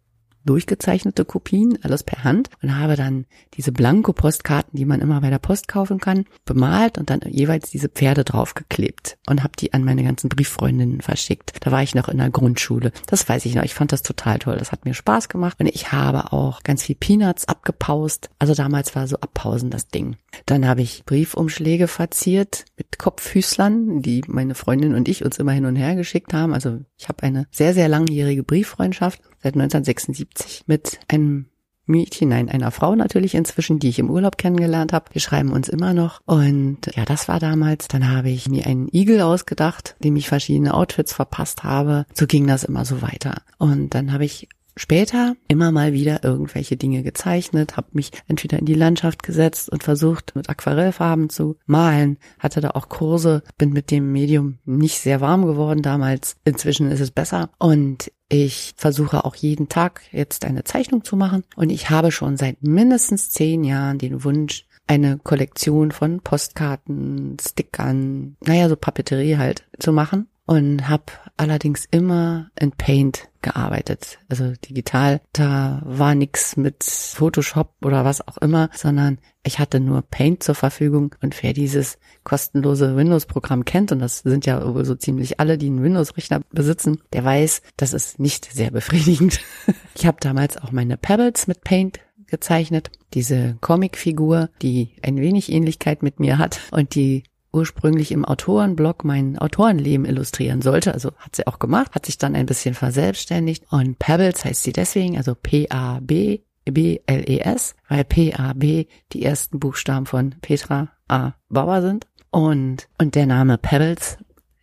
durchgezeichnete 0.45 1.25
Kopien, 1.25 1.77
alles 1.83 2.03
per 2.03 2.23
Hand 2.23 2.49
und 2.61 2.77
habe 2.77 2.95
dann 2.95 3.25
diese 3.55 3.71
Blanko-Postkarten, 3.71 4.77
die 4.77 4.85
man 4.85 5.01
immer 5.01 5.21
bei 5.21 5.29
der 5.29 5.39
Post 5.39 5.67
kaufen 5.67 5.99
kann, 5.99 6.25
bemalt 6.45 6.97
und 6.97 7.09
dann 7.09 7.21
jeweils 7.27 7.69
diese 7.69 7.89
Pferde 7.89 8.23
draufgeklebt 8.23 9.17
und 9.27 9.43
habe 9.43 9.53
die 9.59 9.73
an 9.73 9.83
meine 9.83 10.03
ganzen 10.03 10.29
Brieffreundinnen 10.29 11.01
verschickt. 11.01 11.53
Da 11.61 11.71
war 11.71 11.83
ich 11.83 11.95
noch 11.95 12.09
in 12.09 12.17
der 12.17 12.29
Grundschule. 12.29 12.91
Das 13.07 13.27
weiß 13.27 13.45
ich 13.45 13.55
noch. 13.55 13.63
Ich 13.63 13.73
fand 13.73 13.91
das 13.91 14.03
total 14.03 14.39
toll. 14.39 14.57
Das 14.57 14.71
hat 14.71 14.85
mir 14.85 14.93
Spaß 14.93 15.29
gemacht 15.29 15.57
und 15.59 15.67
ich 15.67 15.91
habe 15.91 16.31
auch 16.31 16.63
ganz 16.63 16.83
viel 16.83 16.95
Peanuts 16.95 17.47
abgepaust. 17.47 18.29
Also 18.39 18.53
damals 18.53 18.95
war 18.95 19.07
so 19.07 19.17
Abpausen 19.17 19.69
das 19.69 19.87
Ding. 19.87 20.17
Dann 20.45 20.67
habe 20.67 20.81
ich 20.81 21.05
Briefumschläge 21.05 21.87
verziert 21.87 22.65
mit 22.77 22.99
Kopfhüßlern, 22.99 24.01
die 24.01 24.23
meine 24.27 24.55
Freundin 24.55 24.95
und 24.95 25.07
ich 25.07 25.23
uns 25.23 25.37
immer 25.37 25.51
hin 25.51 25.65
und 25.65 25.75
her 25.75 25.95
geschickt 25.95 26.33
haben. 26.33 26.53
Also 26.53 26.79
ich 26.97 27.07
habe 27.07 27.23
eine 27.23 27.47
sehr, 27.51 27.73
sehr 27.73 27.87
langjährige 27.87 28.43
Brieffreundschaft 28.43 29.21
seit 29.45 29.53
1976 29.53 30.63
mit 30.65 30.99
einem 31.07 31.45
Mädchen, 31.85 32.29
nein, 32.29 32.49
einer 32.49 32.71
Frau 32.71 32.95
natürlich 32.95 33.35
inzwischen, 33.35 33.77
die 33.77 33.89
ich 33.89 33.99
im 33.99 34.09
Urlaub 34.09 34.39
kennengelernt 34.39 34.91
habe. 34.91 35.05
Wir 35.13 35.21
schreiben 35.21 35.51
uns 35.51 35.69
immer 35.69 35.93
noch. 35.93 36.19
Und 36.25 36.79
ja, 36.95 37.05
das 37.05 37.27
war 37.27 37.39
damals. 37.39 37.87
Dann 37.87 38.09
habe 38.09 38.31
ich 38.31 38.49
mir 38.49 38.65
einen 38.65 38.89
Igel 38.91 39.21
ausgedacht, 39.21 39.95
dem 40.03 40.15
ich 40.15 40.27
verschiedene 40.27 40.73
Outfits 40.73 41.13
verpasst 41.13 41.63
habe. 41.63 42.07
So 42.15 42.25
ging 42.25 42.47
das 42.47 42.63
immer 42.63 42.85
so 42.85 43.03
weiter. 43.03 43.43
Und 43.59 43.93
dann 43.93 44.13
habe 44.13 44.25
ich 44.25 44.49
später 44.75 45.35
immer 45.47 45.71
mal 45.71 45.93
wieder 45.93 46.23
irgendwelche 46.23 46.75
Dinge 46.75 47.03
gezeichnet, 47.03 47.77
habe 47.77 47.87
mich 47.93 48.11
entweder 48.27 48.57
in 48.57 48.65
die 48.65 48.73
Landschaft 48.73 49.21
gesetzt 49.21 49.69
und 49.69 49.83
versucht 49.83 50.35
mit 50.35 50.49
Aquarellfarben 50.49 51.29
zu 51.29 51.57
malen, 51.67 52.17
hatte 52.39 52.61
da 52.61 52.71
auch 52.71 52.89
Kurse, 52.89 53.43
bin 53.59 53.71
mit 53.71 53.91
dem 53.91 54.11
Medium 54.11 54.57
nicht 54.65 54.99
sehr 54.99 55.21
warm 55.21 55.45
geworden 55.45 55.83
damals. 55.83 56.35
Inzwischen 56.45 56.91
ist 56.91 56.99
es 56.99 57.11
besser 57.11 57.51
und 57.59 58.11
ich 58.43 58.73
versuche 58.75 59.25
auch 59.25 59.35
jeden 59.35 59.69
Tag 59.69 60.01
jetzt 60.11 60.45
eine 60.45 60.63
Zeichnung 60.63 61.03
zu 61.03 61.15
machen 61.15 61.43
und 61.55 61.69
ich 61.69 61.89
habe 61.89 62.11
schon 62.11 62.37
seit 62.37 62.61
mindestens 62.63 63.29
zehn 63.29 63.63
Jahren 63.63 63.97
den 63.97 64.23
Wunsch, 64.23 64.65
eine 64.87 65.17
Kollektion 65.17 65.91
von 65.91 66.19
Postkarten, 66.19 67.37
Stickern, 67.41 68.35
naja, 68.45 68.69
so 68.69 68.75
Papeterie 68.75 69.37
halt 69.37 69.63
zu 69.79 69.91
machen 69.91 70.27
und 70.45 70.87
habe 70.87 71.05
allerdings 71.37 71.85
immer 71.89 72.49
in 72.59 72.71
Paint 72.71 73.29
gearbeitet, 73.41 74.19
also 74.29 74.53
digital. 74.53 75.21
Da 75.33 75.81
war 75.85 76.15
nix 76.15 76.57
mit 76.57 76.83
Photoshop 76.83 77.73
oder 77.83 78.05
was 78.05 78.27
auch 78.27 78.37
immer, 78.37 78.69
sondern 78.73 79.19
ich 79.43 79.59
hatte 79.59 79.79
nur 79.79 80.01
Paint 80.01 80.43
zur 80.43 80.55
Verfügung 80.55 81.15
und 81.21 81.41
wer 81.43 81.53
dieses 81.53 81.99
kostenlose 82.23 82.95
Windows-Programm 82.95 83.65
kennt, 83.65 83.91
und 83.91 83.99
das 83.99 84.19
sind 84.19 84.45
ja 84.45 84.73
wohl 84.73 84.85
so 84.85 84.95
ziemlich 84.95 85.39
alle, 85.39 85.57
die 85.57 85.67
einen 85.67 85.83
Windows-Rechner 85.83 86.41
besitzen, 86.51 87.01
der 87.13 87.23
weiß, 87.23 87.61
das 87.77 87.93
ist 87.93 88.19
nicht 88.19 88.51
sehr 88.51 88.71
befriedigend. 88.71 89.41
ich 89.95 90.05
habe 90.05 90.17
damals 90.19 90.57
auch 90.57 90.71
meine 90.71 90.97
Pebbles 90.97 91.47
mit 91.47 91.63
Paint 91.63 91.99
gezeichnet, 92.27 92.89
diese 93.13 93.57
Comicfigur, 93.61 94.49
die 94.61 94.95
ein 95.03 95.17
wenig 95.17 95.51
Ähnlichkeit 95.51 96.01
mit 96.01 96.19
mir 96.19 96.37
hat 96.37 96.59
und 96.71 96.95
die 96.95 97.23
ursprünglich 97.55 98.11
im 98.11 98.25
Autorenblog 98.25 99.03
mein 99.03 99.39
Autorenleben 99.39 100.05
illustrieren 100.05 100.61
sollte. 100.61 100.93
Also 100.93 101.11
hat 101.17 101.35
sie 101.35 101.47
auch 101.47 101.57
gemacht, 101.57 101.95
hat 101.95 102.05
sich 102.05 102.17
dann 102.17 102.35
ein 102.35 102.45
bisschen 102.45 102.75
verselbstständigt. 102.75 103.65
Und 103.71 103.97
Pebbles 103.97 104.45
heißt 104.45 104.63
sie 104.63 104.73
deswegen, 104.73 105.17
also 105.17 105.33
P-A-B 105.35 106.41
B-L-E-S, 106.71 107.75
weil 107.87 108.03
P-A-B 108.03 108.85
die 109.13 109.23
ersten 109.23 109.59
Buchstaben 109.59 110.05
von 110.05 110.35
Petra 110.41 110.89
A. 111.07 111.33
Bauer 111.49 111.81
sind. 111.81 112.07
Und, 112.31 112.89
und 112.97 113.15
der 113.15 113.27
Name 113.27 113.57
Pebbles, 113.57 114.17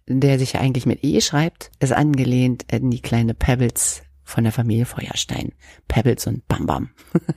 der 0.06 0.38
sich 0.38 0.54
ja 0.54 0.60
eigentlich 0.60 0.86
mit 0.86 1.04
E 1.04 1.20
schreibt, 1.20 1.70
ist 1.80 1.92
angelehnt 1.92 2.66
an 2.72 2.90
die 2.90 3.00
kleine 3.00 3.34
Pebbles 3.34 4.02
von 4.24 4.44
der 4.44 4.52
Familie 4.52 4.84
Feuerstein. 4.84 5.52
Pebbles 5.88 6.26
und 6.26 6.46
Bam 6.48 6.66
Bam. 6.66 6.90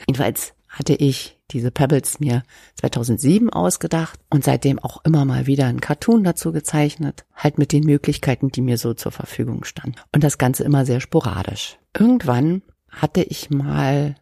Jedenfalls 0.00 0.54
hatte 0.68 0.94
ich 0.94 1.37
diese 1.50 1.70
Pebbles 1.70 2.20
mir 2.20 2.42
2007 2.76 3.50
ausgedacht 3.50 4.18
und 4.30 4.44
seitdem 4.44 4.78
auch 4.78 5.04
immer 5.04 5.24
mal 5.24 5.46
wieder 5.46 5.66
ein 5.66 5.80
Cartoon 5.80 6.24
dazu 6.24 6.52
gezeichnet, 6.52 7.24
halt 7.34 7.58
mit 7.58 7.72
den 7.72 7.84
Möglichkeiten, 7.84 8.50
die 8.50 8.60
mir 8.60 8.78
so 8.78 8.94
zur 8.94 9.12
Verfügung 9.12 9.64
standen. 9.64 9.96
Und 10.12 10.24
das 10.24 10.38
Ganze 10.38 10.64
immer 10.64 10.84
sehr 10.84 11.00
sporadisch. 11.00 11.78
Irgendwann 11.96 12.62
hatte 12.88 13.22
ich 13.22 13.50
mal 13.50 14.16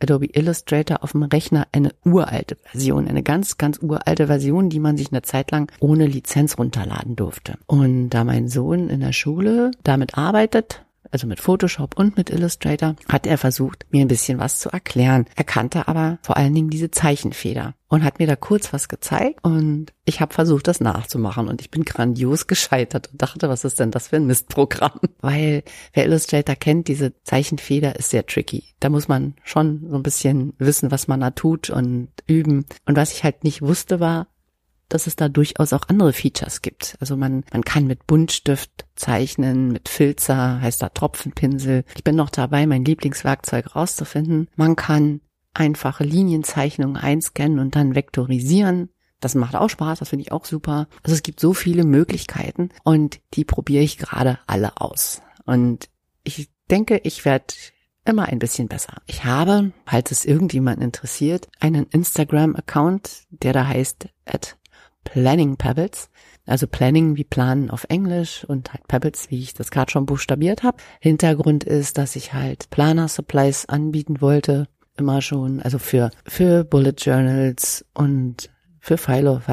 Adobe 0.00 0.26
Illustrator 0.26 1.02
auf 1.02 1.12
dem 1.12 1.22
Rechner 1.22 1.66
eine 1.72 1.92
uralte 2.04 2.56
Version, 2.56 3.08
eine 3.08 3.22
ganz, 3.22 3.56
ganz 3.56 3.78
uralte 3.80 4.26
Version, 4.26 4.68
die 4.68 4.80
man 4.80 4.96
sich 4.96 5.10
eine 5.12 5.22
Zeit 5.22 5.50
lang 5.50 5.72
ohne 5.80 6.06
Lizenz 6.06 6.58
runterladen 6.58 7.16
durfte. 7.16 7.56
Und 7.66 8.10
da 8.10 8.24
mein 8.24 8.48
Sohn 8.48 8.90
in 8.90 9.00
der 9.00 9.12
Schule 9.12 9.70
damit 9.82 10.18
arbeitet, 10.18 10.83
also 11.14 11.28
mit 11.28 11.40
Photoshop 11.40 11.96
und 11.96 12.16
mit 12.16 12.28
Illustrator, 12.28 12.96
hat 13.08 13.26
er 13.26 13.38
versucht, 13.38 13.86
mir 13.90 14.02
ein 14.02 14.08
bisschen 14.08 14.40
was 14.40 14.58
zu 14.58 14.68
erklären. 14.68 15.26
Er 15.36 15.44
kannte 15.44 15.86
aber 15.86 16.18
vor 16.22 16.36
allen 16.36 16.54
Dingen 16.54 16.70
diese 16.70 16.90
Zeichenfeder 16.90 17.74
und 17.86 18.02
hat 18.02 18.18
mir 18.18 18.26
da 18.26 18.34
kurz 18.34 18.72
was 18.72 18.88
gezeigt 18.88 19.38
und 19.42 19.92
ich 20.04 20.20
habe 20.20 20.34
versucht, 20.34 20.66
das 20.66 20.80
nachzumachen 20.80 21.46
und 21.46 21.60
ich 21.60 21.70
bin 21.70 21.84
grandios 21.84 22.46
gescheitert 22.48 23.10
und 23.12 23.22
dachte, 23.22 23.48
was 23.48 23.64
ist 23.64 23.78
denn 23.78 23.92
das 23.92 24.08
für 24.08 24.16
ein 24.16 24.26
Mistprogramm? 24.26 24.98
Weil 25.20 25.62
wer 25.92 26.04
Illustrator 26.04 26.56
kennt, 26.56 26.88
diese 26.88 27.12
Zeichenfeder 27.22 27.94
ist 27.94 28.10
sehr 28.10 28.26
tricky. 28.26 28.64
Da 28.80 28.90
muss 28.90 29.06
man 29.06 29.34
schon 29.44 29.86
so 29.88 29.94
ein 29.94 30.02
bisschen 30.02 30.52
wissen, 30.58 30.90
was 30.90 31.06
man 31.06 31.20
da 31.20 31.30
tut 31.30 31.70
und 31.70 32.08
üben. 32.26 32.66
Und 32.86 32.96
was 32.96 33.12
ich 33.12 33.22
halt 33.22 33.44
nicht 33.44 33.62
wusste 33.62 34.00
war, 34.00 34.26
dass 34.88 35.06
es 35.06 35.16
da 35.16 35.28
durchaus 35.28 35.72
auch 35.72 35.88
andere 35.88 36.12
Features 36.12 36.62
gibt. 36.62 36.96
Also 37.00 37.16
man, 37.16 37.44
man 37.52 37.62
kann 37.62 37.86
mit 37.86 38.06
Buntstift 38.06 38.86
zeichnen, 38.94 39.72
mit 39.72 39.88
Filzer, 39.88 40.60
heißt 40.60 40.82
da 40.82 40.88
Tropfenpinsel. 40.88 41.84
Ich 41.96 42.04
bin 42.04 42.16
noch 42.16 42.30
dabei, 42.30 42.66
mein 42.66 42.84
Lieblingswerkzeug 42.84 43.74
rauszufinden. 43.74 44.48
Man 44.56 44.76
kann 44.76 45.20
einfache 45.54 46.04
Linienzeichnungen 46.04 46.96
einscannen 46.96 47.58
und 47.58 47.76
dann 47.76 47.94
vektorisieren. 47.94 48.90
Das 49.20 49.34
macht 49.34 49.56
auch 49.56 49.70
Spaß, 49.70 50.00
das 50.00 50.10
finde 50.10 50.24
ich 50.24 50.32
auch 50.32 50.44
super. 50.44 50.88
Also 51.02 51.14
es 51.14 51.22
gibt 51.22 51.40
so 51.40 51.54
viele 51.54 51.84
Möglichkeiten 51.84 52.70
und 52.82 53.20
die 53.34 53.44
probiere 53.44 53.82
ich 53.82 53.96
gerade 53.96 54.38
alle 54.46 54.80
aus. 54.80 55.22
Und 55.46 55.88
ich 56.24 56.50
denke, 56.70 57.00
ich 57.04 57.24
werde 57.24 57.54
immer 58.04 58.26
ein 58.26 58.38
bisschen 58.38 58.68
besser. 58.68 59.00
Ich 59.06 59.24
habe, 59.24 59.72
falls 59.86 60.10
es 60.10 60.24
irgendjemand 60.24 60.82
interessiert, 60.82 61.48
einen 61.60 61.86
Instagram-Account, 61.86 63.24
der 63.30 63.52
da 63.52 63.66
heißt 63.66 64.08
at 64.26 64.58
Planning 65.04 65.56
Pebbles. 65.56 66.10
Also 66.46 66.66
Planning 66.66 67.16
wie 67.16 67.24
Planen 67.24 67.70
auf 67.70 67.86
Englisch 67.88 68.44
und 68.44 68.72
halt 68.72 68.86
Pebbles, 68.86 69.30
wie 69.30 69.40
ich 69.40 69.54
das 69.54 69.70
gerade 69.70 69.90
schon 69.90 70.06
buchstabiert 70.06 70.62
habe. 70.62 70.76
Hintergrund 71.00 71.64
ist, 71.64 71.96
dass 71.96 72.16
ich 72.16 72.34
halt 72.34 72.68
Planer 72.70 73.08
Supplies 73.08 73.66
anbieten 73.66 74.20
wollte, 74.20 74.68
immer 74.96 75.22
schon, 75.22 75.62
also 75.62 75.78
für 75.78 76.10
für 76.26 76.64
Bullet 76.64 76.94
Journals 76.98 77.84
und 77.94 78.50
für 78.78 78.98
File 78.98 79.28
of 79.28 79.48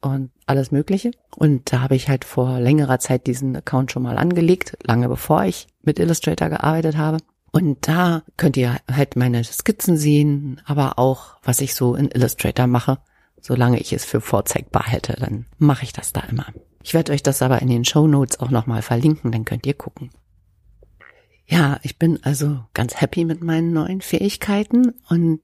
und 0.00 0.30
alles 0.46 0.70
Mögliche. 0.70 1.10
Und 1.34 1.72
da 1.72 1.80
habe 1.80 1.96
ich 1.96 2.08
halt 2.08 2.24
vor 2.24 2.60
längerer 2.60 3.00
Zeit 3.00 3.26
diesen 3.26 3.56
Account 3.56 3.90
schon 3.90 4.04
mal 4.04 4.16
angelegt, 4.16 4.78
lange 4.84 5.08
bevor 5.08 5.44
ich 5.44 5.66
mit 5.82 5.98
Illustrator 5.98 6.48
gearbeitet 6.48 6.96
habe. 6.96 7.18
Und 7.50 7.88
da 7.88 8.22
könnt 8.36 8.56
ihr 8.56 8.76
halt 8.90 9.16
meine 9.16 9.42
Skizzen 9.42 9.96
sehen, 9.96 10.60
aber 10.64 11.00
auch, 11.00 11.36
was 11.42 11.60
ich 11.60 11.74
so 11.74 11.96
in 11.96 12.10
Illustrator 12.10 12.68
mache 12.68 12.98
solange 13.46 13.78
ich 13.78 13.92
es 13.92 14.04
für 14.04 14.20
vorzeigbar 14.20 14.86
hätte, 14.86 15.14
dann 15.14 15.46
mache 15.58 15.84
ich 15.84 15.92
das 15.92 16.12
da 16.12 16.20
immer. 16.22 16.46
Ich 16.82 16.94
werde 16.94 17.12
euch 17.12 17.22
das 17.22 17.42
aber 17.42 17.62
in 17.62 17.68
den 17.68 17.84
Show 17.84 18.06
Notes 18.06 18.40
auch 18.40 18.50
nochmal 18.50 18.82
verlinken, 18.82 19.30
dann 19.30 19.44
könnt 19.44 19.66
ihr 19.66 19.74
gucken. 19.74 20.10
Ja, 21.46 21.78
ich 21.82 21.96
bin 21.96 22.18
also 22.24 22.64
ganz 22.74 23.00
happy 23.00 23.24
mit 23.24 23.42
meinen 23.42 23.72
neuen 23.72 24.00
Fähigkeiten 24.00 24.94
und 25.08 25.40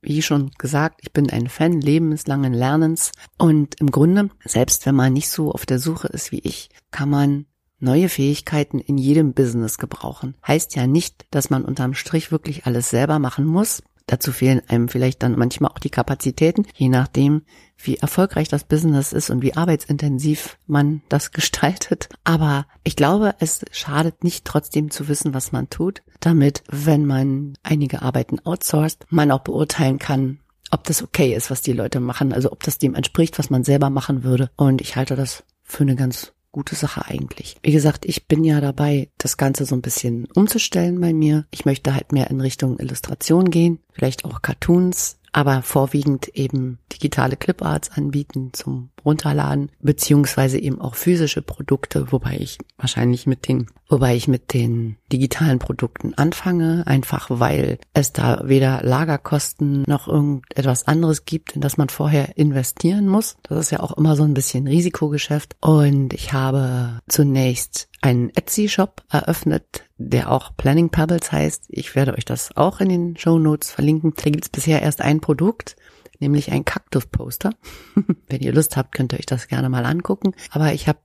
wie 0.00 0.22
schon 0.22 0.50
gesagt, 0.58 1.00
ich 1.02 1.12
bin 1.12 1.30
ein 1.30 1.48
Fan 1.48 1.80
lebenslangen 1.80 2.54
Lernens 2.54 3.12
und 3.36 3.78
im 3.80 3.90
Grunde, 3.90 4.30
selbst 4.44 4.86
wenn 4.86 4.94
man 4.94 5.12
nicht 5.12 5.28
so 5.28 5.52
auf 5.52 5.66
der 5.66 5.78
Suche 5.78 6.08
ist 6.08 6.32
wie 6.32 6.40
ich, 6.40 6.70
kann 6.90 7.10
man 7.10 7.46
neue 7.78 8.08
Fähigkeiten 8.08 8.78
in 8.78 8.96
jedem 8.96 9.34
Business 9.34 9.76
gebrauchen. 9.76 10.36
Heißt 10.46 10.74
ja 10.74 10.86
nicht, 10.86 11.26
dass 11.30 11.50
man 11.50 11.64
unterm 11.64 11.94
Strich 11.94 12.32
wirklich 12.32 12.64
alles 12.64 12.88
selber 12.88 13.18
machen 13.18 13.44
muss. 13.44 13.82
Dazu 14.06 14.32
fehlen 14.32 14.62
einem 14.68 14.88
vielleicht 14.88 15.22
dann 15.22 15.38
manchmal 15.38 15.70
auch 15.70 15.78
die 15.78 15.90
Kapazitäten, 15.90 16.66
je 16.74 16.88
nachdem, 16.88 17.42
wie 17.76 17.96
erfolgreich 17.96 18.48
das 18.48 18.64
Business 18.64 19.12
ist 19.12 19.30
und 19.30 19.42
wie 19.42 19.56
arbeitsintensiv 19.56 20.58
man 20.66 21.02
das 21.08 21.30
gestaltet. 21.32 22.08
Aber 22.24 22.66
ich 22.84 22.96
glaube, 22.96 23.34
es 23.38 23.64
schadet 23.72 24.24
nicht 24.24 24.44
trotzdem 24.44 24.90
zu 24.90 25.08
wissen, 25.08 25.34
was 25.34 25.52
man 25.52 25.70
tut, 25.70 26.02
damit, 26.20 26.62
wenn 26.68 27.06
man 27.06 27.54
einige 27.62 28.02
Arbeiten 28.02 28.38
outsourced, 28.40 29.06
man 29.10 29.30
auch 29.30 29.40
beurteilen 29.40 29.98
kann, 29.98 30.38
ob 30.70 30.84
das 30.84 31.02
okay 31.02 31.34
ist, 31.34 31.50
was 31.50 31.60
die 31.60 31.72
Leute 31.72 32.00
machen, 32.00 32.32
also 32.32 32.50
ob 32.50 32.62
das 32.62 32.78
dem 32.78 32.94
entspricht, 32.94 33.38
was 33.38 33.50
man 33.50 33.62
selber 33.62 33.90
machen 33.90 34.24
würde. 34.24 34.50
Und 34.56 34.80
ich 34.80 34.96
halte 34.96 35.16
das 35.16 35.44
für 35.62 35.82
eine 35.82 35.96
ganz 35.96 36.32
gute 36.52 36.76
Sache 36.76 37.06
eigentlich. 37.06 37.56
Wie 37.62 37.72
gesagt, 37.72 38.04
ich 38.04 38.26
bin 38.26 38.44
ja 38.44 38.60
dabei, 38.60 39.08
das 39.18 39.36
Ganze 39.36 39.64
so 39.64 39.74
ein 39.74 39.82
bisschen 39.82 40.26
umzustellen 40.34 41.00
bei 41.00 41.12
mir. 41.12 41.46
Ich 41.50 41.64
möchte 41.64 41.94
halt 41.94 42.12
mehr 42.12 42.30
in 42.30 42.40
Richtung 42.40 42.78
Illustration 42.78 43.50
gehen, 43.50 43.80
vielleicht 43.92 44.24
auch 44.24 44.42
Cartoons, 44.42 45.18
aber 45.32 45.62
vorwiegend 45.62 46.28
eben 46.28 46.78
digitale 46.92 47.36
Cliparts 47.36 47.90
anbieten 47.90 48.50
zum 48.52 48.90
Runterladen, 49.04 49.70
beziehungsweise 49.80 50.58
eben 50.58 50.80
auch 50.80 50.94
physische 50.94 51.42
Produkte, 51.42 52.12
wobei 52.12 52.36
ich 52.38 52.58
wahrscheinlich 52.76 53.26
mit 53.26 53.48
den, 53.48 53.66
wobei 53.88 54.14
ich 54.14 54.28
mit 54.28 54.52
den 54.52 54.96
digitalen 55.10 55.58
Produkten 55.58 56.14
anfange, 56.14 56.86
einfach 56.86 57.28
weil 57.30 57.78
es 57.94 58.12
da 58.12 58.42
weder 58.44 58.82
Lagerkosten 58.82 59.84
noch 59.86 60.06
irgendetwas 60.06 60.86
anderes 60.86 61.24
gibt, 61.24 61.56
in 61.56 61.60
das 61.60 61.76
man 61.78 61.88
vorher 61.88 62.36
investieren 62.36 63.08
muss. 63.08 63.36
Das 63.42 63.58
ist 63.58 63.70
ja 63.70 63.80
auch 63.80 63.96
immer 63.96 64.16
so 64.16 64.24
ein 64.24 64.34
bisschen 64.34 64.66
Risikogeschäft. 64.66 65.56
Und 65.60 66.12
ich 66.12 66.32
habe 66.32 67.00
zunächst 67.08 67.88
einen 68.02 68.30
Etsy-Shop 68.30 69.02
eröffnet, 69.10 69.84
der 70.08 70.30
auch 70.30 70.56
Planning 70.56 70.90
Pebbles 70.90 71.32
heißt. 71.32 71.66
Ich 71.68 71.94
werde 71.94 72.14
euch 72.14 72.24
das 72.24 72.56
auch 72.56 72.80
in 72.80 72.88
den 72.88 73.16
Show 73.16 73.38
Notes 73.38 73.70
verlinken. 73.70 74.14
Da 74.16 74.30
gibt 74.30 74.44
es 74.44 74.50
bisher 74.50 74.82
erst 74.82 75.00
ein 75.00 75.20
Produkt, 75.20 75.76
nämlich 76.18 76.52
ein 76.52 76.64
Kaktus-Poster. 76.64 77.52
Wenn 78.28 78.40
ihr 78.40 78.52
Lust 78.52 78.76
habt, 78.76 78.92
könnt 78.92 79.12
ihr 79.12 79.18
euch 79.18 79.26
das 79.26 79.48
gerne 79.48 79.68
mal 79.68 79.86
angucken. 79.86 80.34
Aber 80.50 80.72
ich 80.72 80.88
habe 80.88 81.00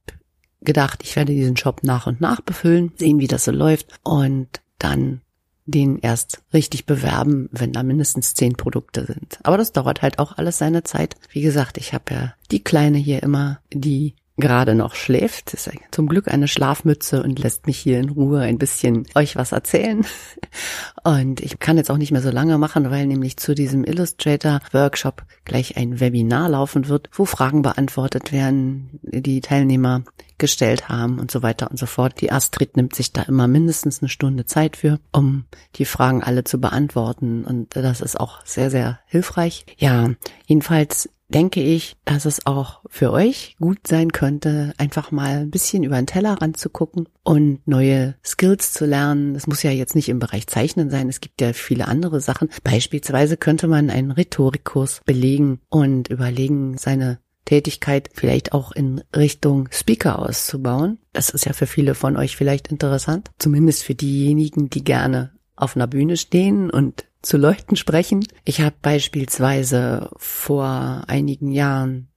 gedacht, 0.61 0.99
ich 1.03 1.15
werde 1.15 1.33
diesen 1.33 1.57
Shop 1.57 1.83
nach 1.83 2.07
und 2.07 2.21
nach 2.21 2.41
befüllen, 2.41 2.91
sehen, 2.95 3.19
wie 3.19 3.27
das 3.27 3.45
so 3.45 3.51
läuft 3.51 3.87
und 4.03 4.61
dann 4.79 5.21
den 5.65 5.99
erst 5.99 6.41
richtig 6.53 6.85
bewerben, 6.85 7.49
wenn 7.51 7.73
da 7.73 7.83
mindestens 7.83 8.33
zehn 8.33 8.53
Produkte 8.53 9.05
sind. 9.05 9.39
Aber 9.43 9.57
das 9.57 9.73
dauert 9.73 10.01
halt 10.01 10.17
auch 10.17 10.37
alles 10.37 10.57
seine 10.57 10.83
Zeit. 10.83 11.15
Wie 11.29 11.41
gesagt, 11.41 11.77
ich 11.77 11.93
habe 11.93 12.13
ja 12.13 12.33
die 12.51 12.63
Kleine 12.63 12.97
hier 12.97 13.21
immer, 13.21 13.59
die 13.73 14.15
gerade 14.37 14.75
noch 14.75 14.95
schläft. 14.95 15.53
Ist 15.53 15.69
zum 15.91 16.07
Glück 16.07 16.27
eine 16.27 16.47
Schlafmütze 16.47 17.23
und 17.23 17.39
lässt 17.39 17.67
mich 17.67 17.77
hier 17.77 17.99
in 17.99 18.09
Ruhe 18.09 18.41
ein 18.41 18.57
bisschen 18.57 19.05
euch 19.15 19.35
was 19.35 19.51
erzählen. 19.51 20.05
Und 21.03 21.39
ich 21.39 21.59
kann 21.59 21.77
jetzt 21.77 21.89
auch 21.89 21.97
nicht 21.97 22.11
mehr 22.11 22.21
so 22.21 22.29
lange 22.29 22.57
machen, 22.57 22.91
weil 22.91 23.07
nämlich 23.07 23.37
zu 23.37 23.55
diesem 23.55 23.85
Illustrator 23.85 24.59
Workshop 24.73 25.23
gleich 25.45 25.77
ein 25.77 25.99
Webinar 25.99 26.49
laufen 26.49 26.87
wird, 26.89 27.09
wo 27.13 27.25
Fragen 27.25 27.61
beantwortet 27.61 28.31
werden, 28.31 28.99
die 29.01 29.41
Teilnehmer 29.41 30.03
gestellt 30.37 30.89
haben 30.89 31.19
und 31.19 31.31
so 31.31 31.41
weiter 31.41 31.71
und 31.71 31.77
so 31.79 31.85
fort. 31.85 32.21
Die 32.21 32.31
Astrid 32.31 32.77
nimmt 32.77 32.95
sich 32.95 33.13
da 33.13 33.23
immer 33.23 33.47
mindestens 33.47 34.01
eine 34.01 34.09
Stunde 34.09 34.45
Zeit 34.45 34.77
für, 34.77 34.99
um 35.11 35.45
die 35.75 35.85
Fragen 35.85 36.23
alle 36.23 36.43
zu 36.43 36.59
beantworten 36.59 37.43
und 37.43 37.75
das 37.75 38.01
ist 38.01 38.19
auch 38.19 38.45
sehr, 38.45 38.69
sehr 38.69 38.99
hilfreich. 39.07 39.65
Ja, 39.77 40.11
jedenfalls 40.45 41.09
denke 41.29 41.61
ich, 41.61 41.95
dass 42.05 42.25
es 42.25 42.45
auch 42.45 42.81
für 42.89 43.11
euch 43.11 43.55
gut 43.59 43.87
sein 43.87 44.11
könnte, 44.11 44.73
einfach 44.77 45.11
mal 45.11 45.39
ein 45.39 45.51
bisschen 45.51 45.83
über 45.83 45.97
den 45.97 46.07
Teller 46.07 46.33
ranzugucken 46.41 47.09
und 47.23 47.59
neue 47.67 48.15
Skills 48.23 48.73
zu 48.73 48.85
lernen. 48.85 49.33
Das 49.33 49.47
muss 49.47 49.63
ja 49.63 49.71
jetzt 49.71 49.95
nicht 49.95 50.09
im 50.09 50.19
Bereich 50.19 50.47
Zeichnen 50.47 50.89
sein, 50.89 51.09
es 51.09 51.21
gibt 51.21 51.41
ja 51.41 51.53
viele 51.53 51.87
andere 51.87 52.21
Sachen. 52.21 52.49
Beispielsweise 52.63 53.37
könnte 53.37 53.67
man 53.67 53.89
einen 53.89 54.11
Rhetorikkurs 54.11 55.01
belegen 55.05 55.59
und 55.69 56.09
überlegen, 56.09 56.77
seine 56.77 57.19
Tätigkeit 57.47 58.09
vielleicht 58.13 58.51
auch 58.51 58.73
in 58.73 59.01
Richtung 59.15 59.69
Speaker 59.71 60.19
auszubauen. 60.19 60.99
Das 61.13 61.29
ist 61.29 61.45
ja 61.45 61.53
für 61.53 61.65
viele 61.65 61.95
von 61.95 62.17
euch 62.17 62.35
vielleicht 62.35 62.67
interessant, 62.67 63.31
zumindest 63.39 63.83
für 63.83 63.95
diejenigen, 63.95 64.69
die 64.69 64.83
gerne 64.83 65.31
auf 65.57 65.75
einer 65.75 65.87
Bühne 65.87 66.15
stehen 66.15 66.69
und 66.69 67.05
zu 67.21 67.37
Leuten 67.37 67.75
sprechen. 67.75 68.25
Ich 68.45 68.61
habe 68.61 68.75
beispielsweise 68.81 70.09
vor 70.15 71.03
einigen 71.07 71.51
Jahren 71.51 72.07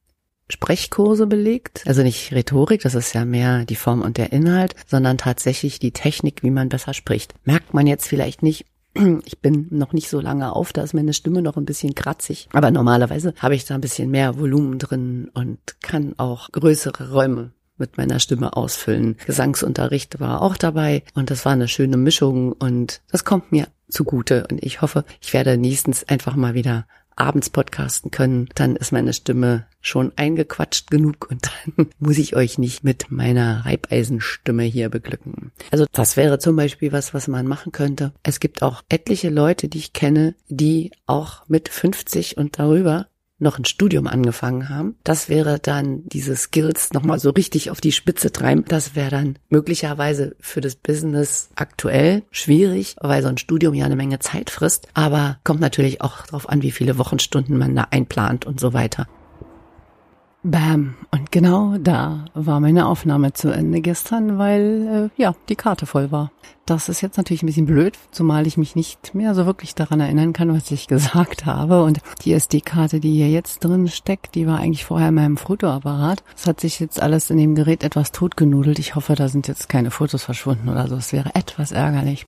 Sprechkurse 0.49 1.27
belegt. 1.27 1.83
Also 1.87 2.03
nicht 2.03 2.33
Rhetorik, 2.33 2.83
das 2.83 2.95
ist 2.95 3.13
ja 3.13 3.25
mehr 3.25 3.65
die 3.65 3.77
Form 3.77 4.03
und 4.03 4.17
der 4.17 4.33
Inhalt, 4.33 4.75
sondern 4.87 5.19
tatsächlich 5.19 5.79
die 5.79 5.93
Technik, 5.93 6.43
wie 6.43 6.51
man 6.51 6.69
besser 6.69 6.95
spricht. 6.95 7.35
Merkt 7.45 7.73
man 7.73 7.87
jetzt 7.87 8.07
vielleicht 8.07 8.43
nicht, 8.43 8.67
ich 9.25 9.41
bin 9.41 9.69
noch 9.71 9.93
nicht 9.93 10.09
so 10.09 10.21
lange 10.21 10.55
auf, 10.55 10.73
da 10.73 10.83
ist 10.83 10.95
meine 10.95 11.13
Stimme 11.13 11.43
noch 11.43 11.57
ein 11.57 11.65
bisschen 11.65 11.95
kratzig. 11.95 12.49
Aber 12.53 12.71
normalerweise 12.71 13.35
habe 13.39 13.55
ich 13.55 13.65
da 13.65 13.75
ein 13.75 13.81
bisschen 13.81 14.11
mehr 14.11 14.39
Volumen 14.39 14.79
drin 14.79 15.31
und 15.35 15.59
kann 15.83 16.15
auch 16.19 16.51
größere 16.53 17.13
Räume 17.13 17.53
mit 17.81 17.97
meiner 17.97 18.21
Stimme 18.21 18.57
ausfüllen. 18.57 19.17
Gesangsunterricht 19.27 20.21
war 20.21 20.43
auch 20.43 20.57
dabei 20.57 21.03
und 21.15 21.31
das 21.31 21.45
war 21.45 21.53
eine 21.53 21.69
schöne 21.69 21.97
Mischung 21.97 22.53
und 22.53 23.01
das 23.11 23.25
kommt 23.25 23.51
mir 23.51 23.69
zugute 23.89 24.47
und 24.49 24.63
ich 24.63 24.83
hoffe, 24.83 25.05
ich 25.21 25.33
werde 25.33 25.57
nächstens 25.57 26.05
einfach 26.05 26.37
mal 26.37 26.55
wieder 26.55 26.87
abends 27.21 27.51
podcasten 27.51 28.11
können, 28.11 28.49
dann 28.55 28.77
ist 28.77 28.93
meine 28.93 29.13
Stimme 29.13 29.67
schon 29.83 30.13
eingequatscht 30.17 30.91
genug 30.91 31.29
und 31.31 31.51
dann 31.77 31.89
muss 31.99 32.19
ich 32.19 32.35
euch 32.35 32.59
nicht 32.59 32.83
mit 32.83 33.11
meiner 33.11 33.67
Reibeisenstimme 33.67 34.63
hier 34.63 34.89
beglücken. 34.89 35.53
Also 35.71 35.87
das 35.93 36.17
wäre 36.17 36.39
zum 36.39 36.57
Beispiel 36.57 36.93
was, 36.93 37.13
was 37.13 37.29
man 37.29 37.47
machen 37.47 37.73
könnte. 37.73 38.13
Es 38.23 38.41
gibt 38.41 38.63
auch 38.63 38.83
etliche 38.89 39.29
Leute, 39.29 39.69
die 39.69 39.79
ich 39.79 39.93
kenne, 39.93 40.35
die 40.49 40.93
auch 41.07 41.43
mit 41.49 41.69
50 41.69 42.39
und 42.39 42.59
darüber 42.59 43.07
noch 43.41 43.59
ein 43.59 43.65
Studium 43.65 44.07
angefangen 44.07 44.69
haben. 44.69 44.97
Das 45.05 45.29
wäre 45.29 45.59
dann 45.59 46.03
diese 46.09 46.37
Skills 46.37 46.93
nochmal 46.93 47.19
so 47.19 47.31
richtig 47.31 47.71
auf 47.71 47.81
die 47.81 47.93
Spitze 47.93 48.33
treiben. 48.33 48.65
Das 48.69 48.95
wäre 48.95 49.11
dann 49.11 49.39
möglicherweise 49.49 50.37
für 50.41 50.61
das 50.61 50.77
Business 50.77 51.51
aktuell 51.55 52.23
schwierig, 52.31 52.97
weil 53.01 53.23
so 53.23 53.29
ein 53.29 53.39
Studium 53.39 53.75
ja 53.75 53.87
eine 53.87 53.97
Menge 53.97 54.19
Zeit 54.19 54.51
frisst. 54.51 54.89
Aber 54.95 55.39
kommt 55.45 55.61
natürlich 55.61 56.01
auch 56.01 56.27
darauf 56.27 56.49
an, 56.49 56.63
wie 56.63 56.71
viele 56.71 56.99
Wochenstunden 56.99 57.57
man 57.57 57.75
da 57.75 57.89
einplant 57.91 58.47
und 58.47 58.61
so 58.61 58.73
weiter. 58.73 59.07
Bam. 60.43 60.95
Und 61.11 61.31
genau 61.33 61.77
da 61.77 62.25
war 62.33 62.61
meine 62.61 62.87
Aufnahme 62.87 63.35
zu 63.35 63.51
Ende 63.51 63.83
gestern, 63.83 64.39
weil 64.39 65.11
äh, 65.17 65.23
ja 65.23 65.35
die 65.51 65.57
Karte 65.57 65.85
voll 65.85 66.11
war. 66.11 66.33
Das 66.65 66.89
ist 66.89 67.03
jetzt 67.03 67.19
natürlich 67.19 67.43
ein 67.43 67.47
bisschen 67.47 67.67
blöd, 67.67 67.99
zumal 68.11 68.47
ich 68.47 68.57
mich 68.57 68.75
nicht 68.75 69.15
mehr 69.15 69.35
so 69.35 69.45
wirklich 69.45 69.75
daran 69.75 70.01
erinnern 70.01 70.33
kann, 70.33 70.55
was 70.55 70.71
ich 70.71 70.87
gesagt 70.89 71.45
habe. 71.45 71.83
Und 71.85 72.01
die 72.25 72.33
SD-Karte, 72.33 73.01
die 73.01 73.13
hier 73.13 73.29
jetzt 73.29 73.63
drin 73.63 73.89
steckt, 73.89 74.35
die 74.35 74.47
war 74.47 74.59
eigentlich 74.59 74.87
vorher 74.87 75.09
in 75.09 75.15
meinem 75.15 75.37
Fotoapparat. 75.37 76.25
Es 76.35 76.47
hat 76.47 76.61
sich 76.61 76.81
jetzt 76.81 77.03
alles 77.03 77.29
in 77.29 77.37
dem 77.37 77.55
Gerät 77.55 77.85
etwas 77.85 78.11
totgenudelt. 78.11 78.79
Ich 78.79 78.95
hoffe, 78.95 79.17
da 79.17 79.29
sind 79.29 79.47
jetzt 79.47 79.69
keine 79.69 79.91
Fotos 79.91 80.23
verschwunden 80.23 80.71
oder 80.71 80.89
so. 80.89 80.97
Es 80.97 81.13
wäre 81.13 81.35
etwas 81.35 81.71
ärgerlich. 81.71 82.25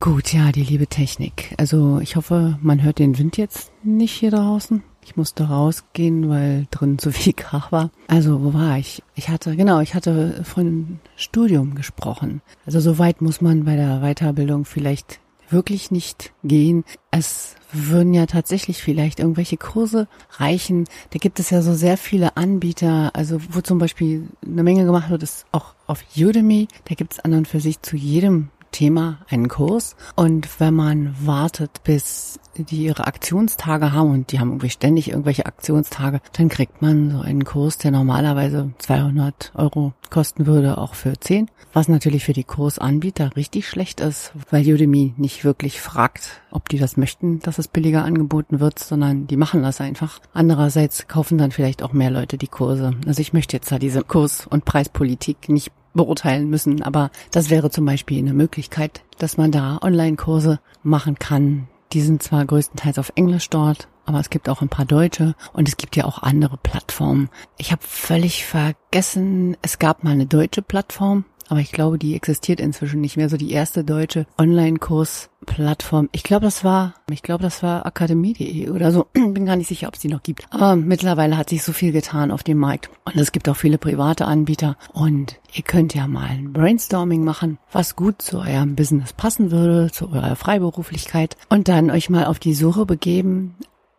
Gut, 0.00 0.32
ja, 0.32 0.50
die 0.50 0.64
liebe 0.64 0.88
Technik. 0.88 1.54
Also 1.58 2.00
ich 2.00 2.16
hoffe, 2.16 2.58
man 2.60 2.82
hört 2.82 2.98
den 2.98 3.18
Wind 3.18 3.36
jetzt 3.36 3.70
nicht 3.84 4.14
hier 4.14 4.32
draußen. 4.32 4.82
Ich 5.04 5.16
musste 5.16 5.44
rausgehen, 5.44 6.28
weil 6.28 6.66
drin 6.70 6.98
zu 6.98 7.10
viel 7.12 7.32
Krach 7.32 7.72
war. 7.72 7.90
Also, 8.08 8.42
wo 8.42 8.54
war 8.54 8.78
ich? 8.78 9.02
Ich 9.14 9.28
hatte, 9.28 9.56
genau, 9.56 9.80
ich 9.80 9.94
hatte 9.94 10.42
von 10.44 11.00
Studium 11.16 11.74
gesprochen. 11.74 12.40
Also, 12.66 12.80
so 12.80 12.98
weit 12.98 13.20
muss 13.20 13.40
man 13.40 13.64
bei 13.64 13.76
der 13.76 14.00
Weiterbildung 14.00 14.64
vielleicht 14.64 15.20
wirklich 15.52 15.90
nicht 15.90 16.32
gehen. 16.42 16.84
Es 17.10 17.54
würden 17.72 18.14
ja 18.14 18.26
tatsächlich 18.26 18.82
vielleicht 18.82 19.20
irgendwelche 19.20 19.56
Kurse 19.56 20.08
reichen. 20.32 20.86
Da 21.10 21.18
gibt 21.18 21.38
es 21.38 21.50
ja 21.50 21.62
so 21.62 21.74
sehr 21.74 21.96
viele 21.96 22.36
Anbieter, 22.36 23.14
also 23.14 23.38
wo 23.50 23.60
zum 23.60 23.78
Beispiel 23.78 24.28
eine 24.44 24.62
Menge 24.62 24.84
gemacht 24.84 25.10
wird, 25.10 25.22
ist 25.22 25.46
auch 25.52 25.74
auf 25.86 26.04
Udemy. 26.16 26.68
Da 26.86 26.94
gibt 26.94 27.12
es 27.12 27.20
anderen 27.20 27.44
für 27.44 27.60
sich 27.60 27.80
zu 27.82 27.96
jedem 27.96 28.48
Thema 28.72 29.18
einen 29.28 29.48
Kurs 29.48 29.94
und 30.16 30.60
wenn 30.60 30.74
man 30.74 31.14
wartet, 31.20 31.82
bis 31.84 32.40
die 32.56 32.84
ihre 32.84 33.06
Aktionstage 33.06 33.92
haben 33.92 34.10
und 34.10 34.32
die 34.32 34.40
haben 34.40 34.50
irgendwie 34.50 34.70
ständig 34.70 35.10
irgendwelche 35.10 35.46
Aktionstage, 35.46 36.20
dann 36.32 36.48
kriegt 36.48 36.82
man 36.82 37.10
so 37.10 37.20
einen 37.20 37.44
Kurs, 37.44 37.78
der 37.78 37.90
normalerweise 37.90 38.72
200 38.78 39.52
Euro 39.54 39.94
kosten 40.10 40.46
würde, 40.46 40.78
auch 40.78 40.94
für 40.94 41.18
10. 41.18 41.48
Was 41.72 41.88
natürlich 41.88 42.24
für 42.24 42.34
die 42.34 42.44
Kursanbieter 42.44 43.34
richtig 43.36 43.66
schlecht 43.66 44.00
ist, 44.00 44.32
weil 44.50 44.66
Udemy 44.66 45.14
nicht 45.16 45.44
wirklich 45.44 45.80
fragt, 45.80 46.42
ob 46.50 46.68
die 46.68 46.78
das 46.78 46.98
möchten, 46.98 47.40
dass 47.40 47.58
es 47.58 47.68
billiger 47.68 48.04
angeboten 48.04 48.60
wird, 48.60 48.78
sondern 48.78 49.26
die 49.26 49.38
machen 49.38 49.62
das 49.62 49.80
einfach. 49.80 50.20
Andererseits 50.34 51.08
kaufen 51.08 51.38
dann 51.38 51.50
vielleicht 51.50 51.82
auch 51.82 51.94
mehr 51.94 52.10
Leute 52.10 52.36
die 52.36 52.48
Kurse. 52.48 52.94
Also 53.06 53.20
ich 53.20 53.32
möchte 53.32 53.56
jetzt 53.56 53.72
da 53.72 53.78
diese 53.78 54.02
Kurs- 54.02 54.46
und 54.46 54.66
Preispolitik 54.66 55.48
nicht 55.48 55.72
beurteilen 55.94 56.48
müssen, 56.48 56.82
aber 56.82 57.10
das 57.30 57.50
wäre 57.50 57.70
zum 57.70 57.84
Beispiel 57.84 58.18
eine 58.18 58.34
Möglichkeit, 58.34 59.02
dass 59.18 59.36
man 59.36 59.50
da 59.50 59.78
Online-Kurse 59.82 60.60
machen 60.82 61.18
kann. 61.18 61.68
Die 61.92 62.00
sind 62.00 62.22
zwar 62.22 62.44
größtenteils 62.44 62.98
auf 62.98 63.12
Englisch 63.16 63.50
dort, 63.50 63.88
aber 64.04 64.18
es 64.18 64.30
gibt 64.30 64.48
auch 64.48 64.62
ein 64.62 64.68
paar 64.68 64.84
Deutsche 64.84 65.34
und 65.52 65.68
es 65.68 65.76
gibt 65.76 65.96
ja 65.96 66.04
auch 66.04 66.22
andere 66.22 66.56
Plattformen. 66.56 67.28
Ich 67.58 67.70
habe 67.72 67.82
völlig 67.84 68.44
vergessen, 68.44 69.56
es 69.62 69.78
gab 69.78 70.02
mal 70.02 70.12
eine 70.12 70.26
deutsche 70.26 70.62
Plattform, 70.62 71.24
aber 71.48 71.60
ich 71.60 71.72
glaube, 71.72 71.98
die 71.98 72.14
existiert 72.14 72.60
inzwischen 72.60 73.00
nicht 73.00 73.16
mehr. 73.16 73.28
So 73.28 73.36
die 73.36 73.52
erste 73.52 73.84
deutsche 73.84 74.26
Online-Kurs-Plattform. 74.38 76.08
Ich 76.12 76.22
glaube, 76.22 76.44
das 76.44 76.64
war, 76.64 76.94
ich 77.10 77.22
glaube, 77.22 77.42
das 77.42 77.62
war 77.62 77.86
akademie.de 77.86 78.70
oder 78.70 78.92
so. 78.92 79.06
Bin 79.12 79.46
gar 79.46 79.56
nicht 79.56 79.68
sicher, 79.68 79.88
ob 79.88 79.94
es 79.94 80.00
die 80.00 80.08
noch 80.08 80.22
gibt. 80.22 80.44
Aber 80.50 80.76
mittlerweile 80.76 81.36
hat 81.36 81.50
sich 81.50 81.62
so 81.62 81.72
viel 81.72 81.92
getan 81.92 82.30
auf 82.30 82.42
dem 82.42 82.58
Markt. 82.58 82.90
Und 83.04 83.16
es 83.16 83.32
gibt 83.32 83.48
auch 83.48 83.56
viele 83.56 83.78
private 83.78 84.26
Anbieter. 84.26 84.76
Und 84.92 85.38
ihr 85.54 85.62
könnt 85.62 85.94
ja 85.94 86.06
mal 86.06 86.28
ein 86.28 86.52
Brainstorming 86.52 87.24
machen, 87.24 87.58
was 87.70 87.96
gut 87.96 88.22
zu 88.22 88.38
eurem 88.38 88.76
Business 88.76 89.12
passen 89.12 89.50
würde, 89.50 89.90
zu 89.90 90.10
eurer 90.10 90.36
Freiberuflichkeit. 90.36 91.36
Und 91.48 91.68
dann 91.68 91.90
euch 91.90 92.10
mal 92.10 92.26
auf 92.26 92.38
die 92.38 92.54
Suche 92.54 92.86
begeben 92.86 93.54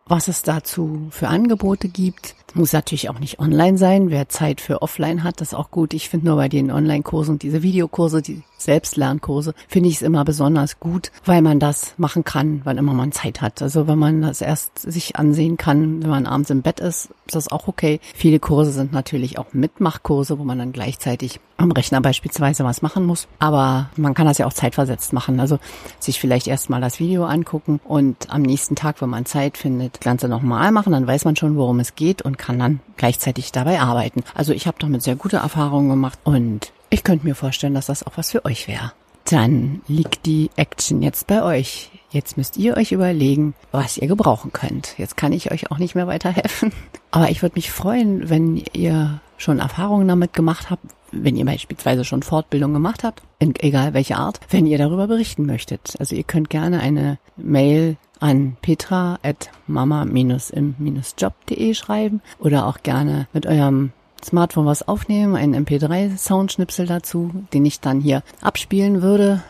was 0.06 0.28
es 0.28 0.42
dazu 0.42 1.08
für 1.10 1.28
Angebote 1.28 1.88
gibt. 1.88 2.34
Muss 2.56 2.72
natürlich 2.72 3.10
auch 3.10 3.18
nicht 3.18 3.40
online 3.40 3.76
sein. 3.78 4.10
Wer 4.10 4.28
Zeit 4.28 4.60
für 4.60 4.80
offline 4.80 5.24
hat, 5.24 5.40
das 5.40 5.48
ist 5.48 5.54
auch 5.54 5.72
gut. 5.72 5.92
Ich 5.92 6.08
finde 6.08 6.26
nur 6.26 6.36
bei 6.36 6.48
den 6.48 6.70
Online-Kursen, 6.70 7.40
diese 7.40 7.62
Videokurse, 7.62 8.22
die 8.22 8.42
Selbstlernkurse, 8.58 9.54
finde 9.68 9.88
ich 9.88 9.96
es 9.96 10.02
immer 10.02 10.24
besonders 10.24 10.78
gut, 10.78 11.10
weil 11.24 11.42
man 11.42 11.58
das 11.58 11.94
machen 11.98 12.24
kann, 12.24 12.60
wann 12.64 12.78
immer 12.78 12.94
man 12.94 13.10
Zeit 13.12 13.40
hat. 13.40 13.60
Also 13.60 13.88
wenn 13.88 13.98
man 13.98 14.22
das 14.22 14.40
erst 14.40 14.78
sich 14.78 15.16
ansehen 15.16 15.56
kann, 15.56 16.02
wenn 16.02 16.10
man 16.10 16.26
abends 16.26 16.50
im 16.50 16.62
Bett 16.62 16.78
ist, 16.80 17.10
ist 17.26 17.34
das 17.34 17.50
auch 17.50 17.68
okay. 17.68 18.00
Viele 18.14 18.38
Kurse 18.38 18.70
sind 18.72 18.92
natürlich 18.92 19.38
auch 19.38 19.52
Mitmachkurse, 19.52 20.38
wo 20.38 20.44
man 20.44 20.58
dann 20.58 20.72
gleichzeitig 20.72 21.40
am 21.56 21.72
Rechner 21.72 22.00
beispielsweise 22.00 22.64
was 22.64 22.82
machen 22.82 23.06
muss. 23.06 23.28
Aber 23.38 23.90
man 23.96 24.14
kann 24.14 24.26
das 24.26 24.38
ja 24.38 24.46
auch 24.46 24.52
zeitversetzt 24.52 25.12
machen. 25.12 25.40
Also 25.40 25.58
sich 25.98 26.20
vielleicht 26.20 26.46
erstmal 26.46 26.80
das 26.80 27.00
Video 27.00 27.24
angucken 27.24 27.80
und 27.84 28.30
am 28.30 28.42
nächsten 28.42 28.76
Tag, 28.76 29.00
wenn 29.00 29.10
man 29.10 29.24
Zeit 29.24 29.56
findet, 29.56 29.96
das 29.96 30.00
Ganze 30.00 30.28
nochmal 30.28 30.72
machen. 30.72 30.92
Dann 30.92 31.06
weiß 31.06 31.24
man 31.24 31.36
schon, 31.36 31.56
worum 31.56 31.80
es 31.80 31.94
geht 31.94 32.22
und 32.22 32.38
kann 32.44 32.58
dann 32.58 32.80
gleichzeitig 32.96 33.52
dabei 33.52 33.80
arbeiten. 33.80 34.22
Also 34.34 34.52
ich 34.52 34.66
habe 34.66 34.76
damit 34.78 35.02
sehr 35.02 35.16
gute 35.16 35.38
Erfahrungen 35.38 35.88
gemacht 35.88 36.18
und 36.24 36.72
ich 36.90 37.02
könnte 37.02 37.26
mir 37.26 37.34
vorstellen, 37.34 37.74
dass 37.74 37.86
das 37.86 38.06
auch 38.06 38.12
was 38.16 38.32
für 38.32 38.44
euch 38.44 38.68
wäre. 38.68 38.92
Dann 39.24 39.80
liegt 39.88 40.26
die 40.26 40.50
Action 40.56 41.00
jetzt 41.00 41.26
bei 41.26 41.42
euch. 41.42 41.90
Jetzt 42.10 42.36
müsst 42.36 42.58
ihr 42.58 42.76
euch 42.76 42.92
überlegen, 42.92 43.54
was 43.72 43.96
ihr 43.96 44.06
gebrauchen 44.06 44.52
könnt. 44.52 44.98
Jetzt 44.98 45.16
kann 45.16 45.32
ich 45.32 45.50
euch 45.50 45.70
auch 45.70 45.78
nicht 45.78 45.94
mehr 45.94 46.06
weiterhelfen. 46.06 46.72
Aber 47.10 47.30
ich 47.30 47.40
würde 47.40 47.54
mich 47.56 47.70
freuen, 47.70 48.28
wenn 48.28 48.62
ihr 48.74 49.20
schon 49.38 49.58
Erfahrungen 49.58 50.06
damit 50.06 50.34
gemacht 50.34 50.68
habt, 50.68 50.84
wenn 51.10 51.36
ihr 51.36 51.46
beispielsweise 51.46 52.04
schon 52.04 52.22
Fortbildung 52.22 52.72
gemacht 52.74 53.04
habt, 53.04 53.22
egal 53.38 53.94
welche 53.94 54.16
Art, 54.16 54.40
wenn 54.50 54.66
ihr 54.66 54.78
darüber 54.78 55.06
berichten 55.06 55.46
möchtet. 55.46 55.94
Also 55.98 56.14
ihr 56.14 56.24
könnt 56.24 56.50
gerne 56.50 56.80
eine 56.80 57.18
Mail 57.36 57.96
an 58.20 58.56
petra 58.62 59.18
at 59.22 59.50
mama-im-job.de 59.66 61.74
schreiben 61.74 62.22
oder 62.38 62.66
auch 62.66 62.82
gerne 62.82 63.28
mit 63.32 63.46
eurem 63.46 63.92
Smartphone 64.24 64.66
was 64.66 64.86
aufnehmen, 64.86 65.36
einen 65.36 65.66
MP3-Soundschnipsel 65.66 66.86
dazu, 66.86 67.30
den 67.52 67.66
ich 67.66 67.80
dann 67.80 68.00
hier 68.00 68.22
abspielen 68.40 69.02
würde 69.02 69.42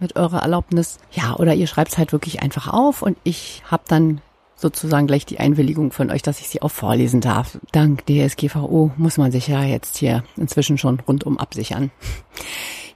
mit 0.00 0.16
eurer 0.16 0.42
Erlaubnis. 0.42 0.98
Ja, 1.12 1.36
oder 1.36 1.54
ihr 1.54 1.66
schreibt 1.66 1.92
es 1.92 1.98
halt 1.98 2.12
wirklich 2.12 2.42
einfach 2.42 2.72
auf 2.72 3.02
und 3.02 3.16
ich 3.24 3.62
habe 3.70 3.84
dann 3.86 4.20
sozusagen 4.56 5.06
gleich 5.06 5.26
die 5.26 5.40
Einwilligung 5.40 5.92
von 5.92 6.10
euch, 6.10 6.22
dass 6.22 6.40
ich 6.40 6.48
sie 6.48 6.62
auch 6.62 6.70
vorlesen 6.70 7.20
darf. 7.20 7.58
Dank 7.72 8.06
DSGVO 8.06 8.92
muss 8.96 9.18
man 9.18 9.32
sich 9.32 9.48
ja 9.48 9.62
jetzt 9.62 9.98
hier 9.98 10.24
inzwischen 10.36 10.78
schon 10.78 11.00
rundum 11.00 11.38
absichern. 11.38 11.90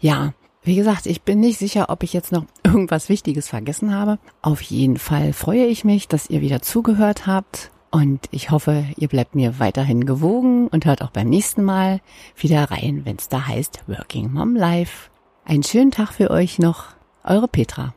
Ja, 0.00 0.32
wie 0.68 0.76
gesagt, 0.76 1.06
ich 1.06 1.22
bin 1.22 1.40
nicht 1.40 1.58
sicher, 1.58 1.87
ob 1.88 2.02
ich 2.02 2.12
jetzt 2.12 2.30
noch 2.30 2.44
irgendwas 2.62 3.09
Wichtiges 3.09 3.48
vergessen 3.48 3.92
habe. 3.94 4.18
Auf 4.42 4.61
jeden 4.61 4.98
Fall 4.98 5.33
freue 5.33 5.66
ich 5.66 5.85
mich, 5.85 6.07
dass 6.07 6.31
ihr 6.31 6.40
wieder 6.40 6.62
zugehört 6.62 7.26
habt 7.26 7.72
und 7.90 8.26
ich 8.31 8.50
hoffe, 8.50 8.85
ihr 8.96 9.09
bleibt 9.09 9.35
mir 9.35 9.59
weiterhin 9.59 10.04
gewogen 10.04 10.68
und 10.68 10.85
hört 10.85 11.02
auch 11.02 11.11
beim 11.11 11.28
nächsten 11.28 11.64
Mal 11.64 12.00
wieder 12.37 12.70
rein, 12.70 13.02
wenn 13.04 13.16
es 13.16 13.28
da 13.28 13.46
heißt 13.46 13.85
Working 13.87 14.33
Mom 14.33 14.54
Life. 14.54 15.11
Einen 15.44 15.62
schönen 15.62 15.90
Tag 15.90 16.12
für 16.12 16.31
euch 16.31 16.59
noch. 16.59 16.85
Eure 17.24 17.48
Petra. 17.48 17.94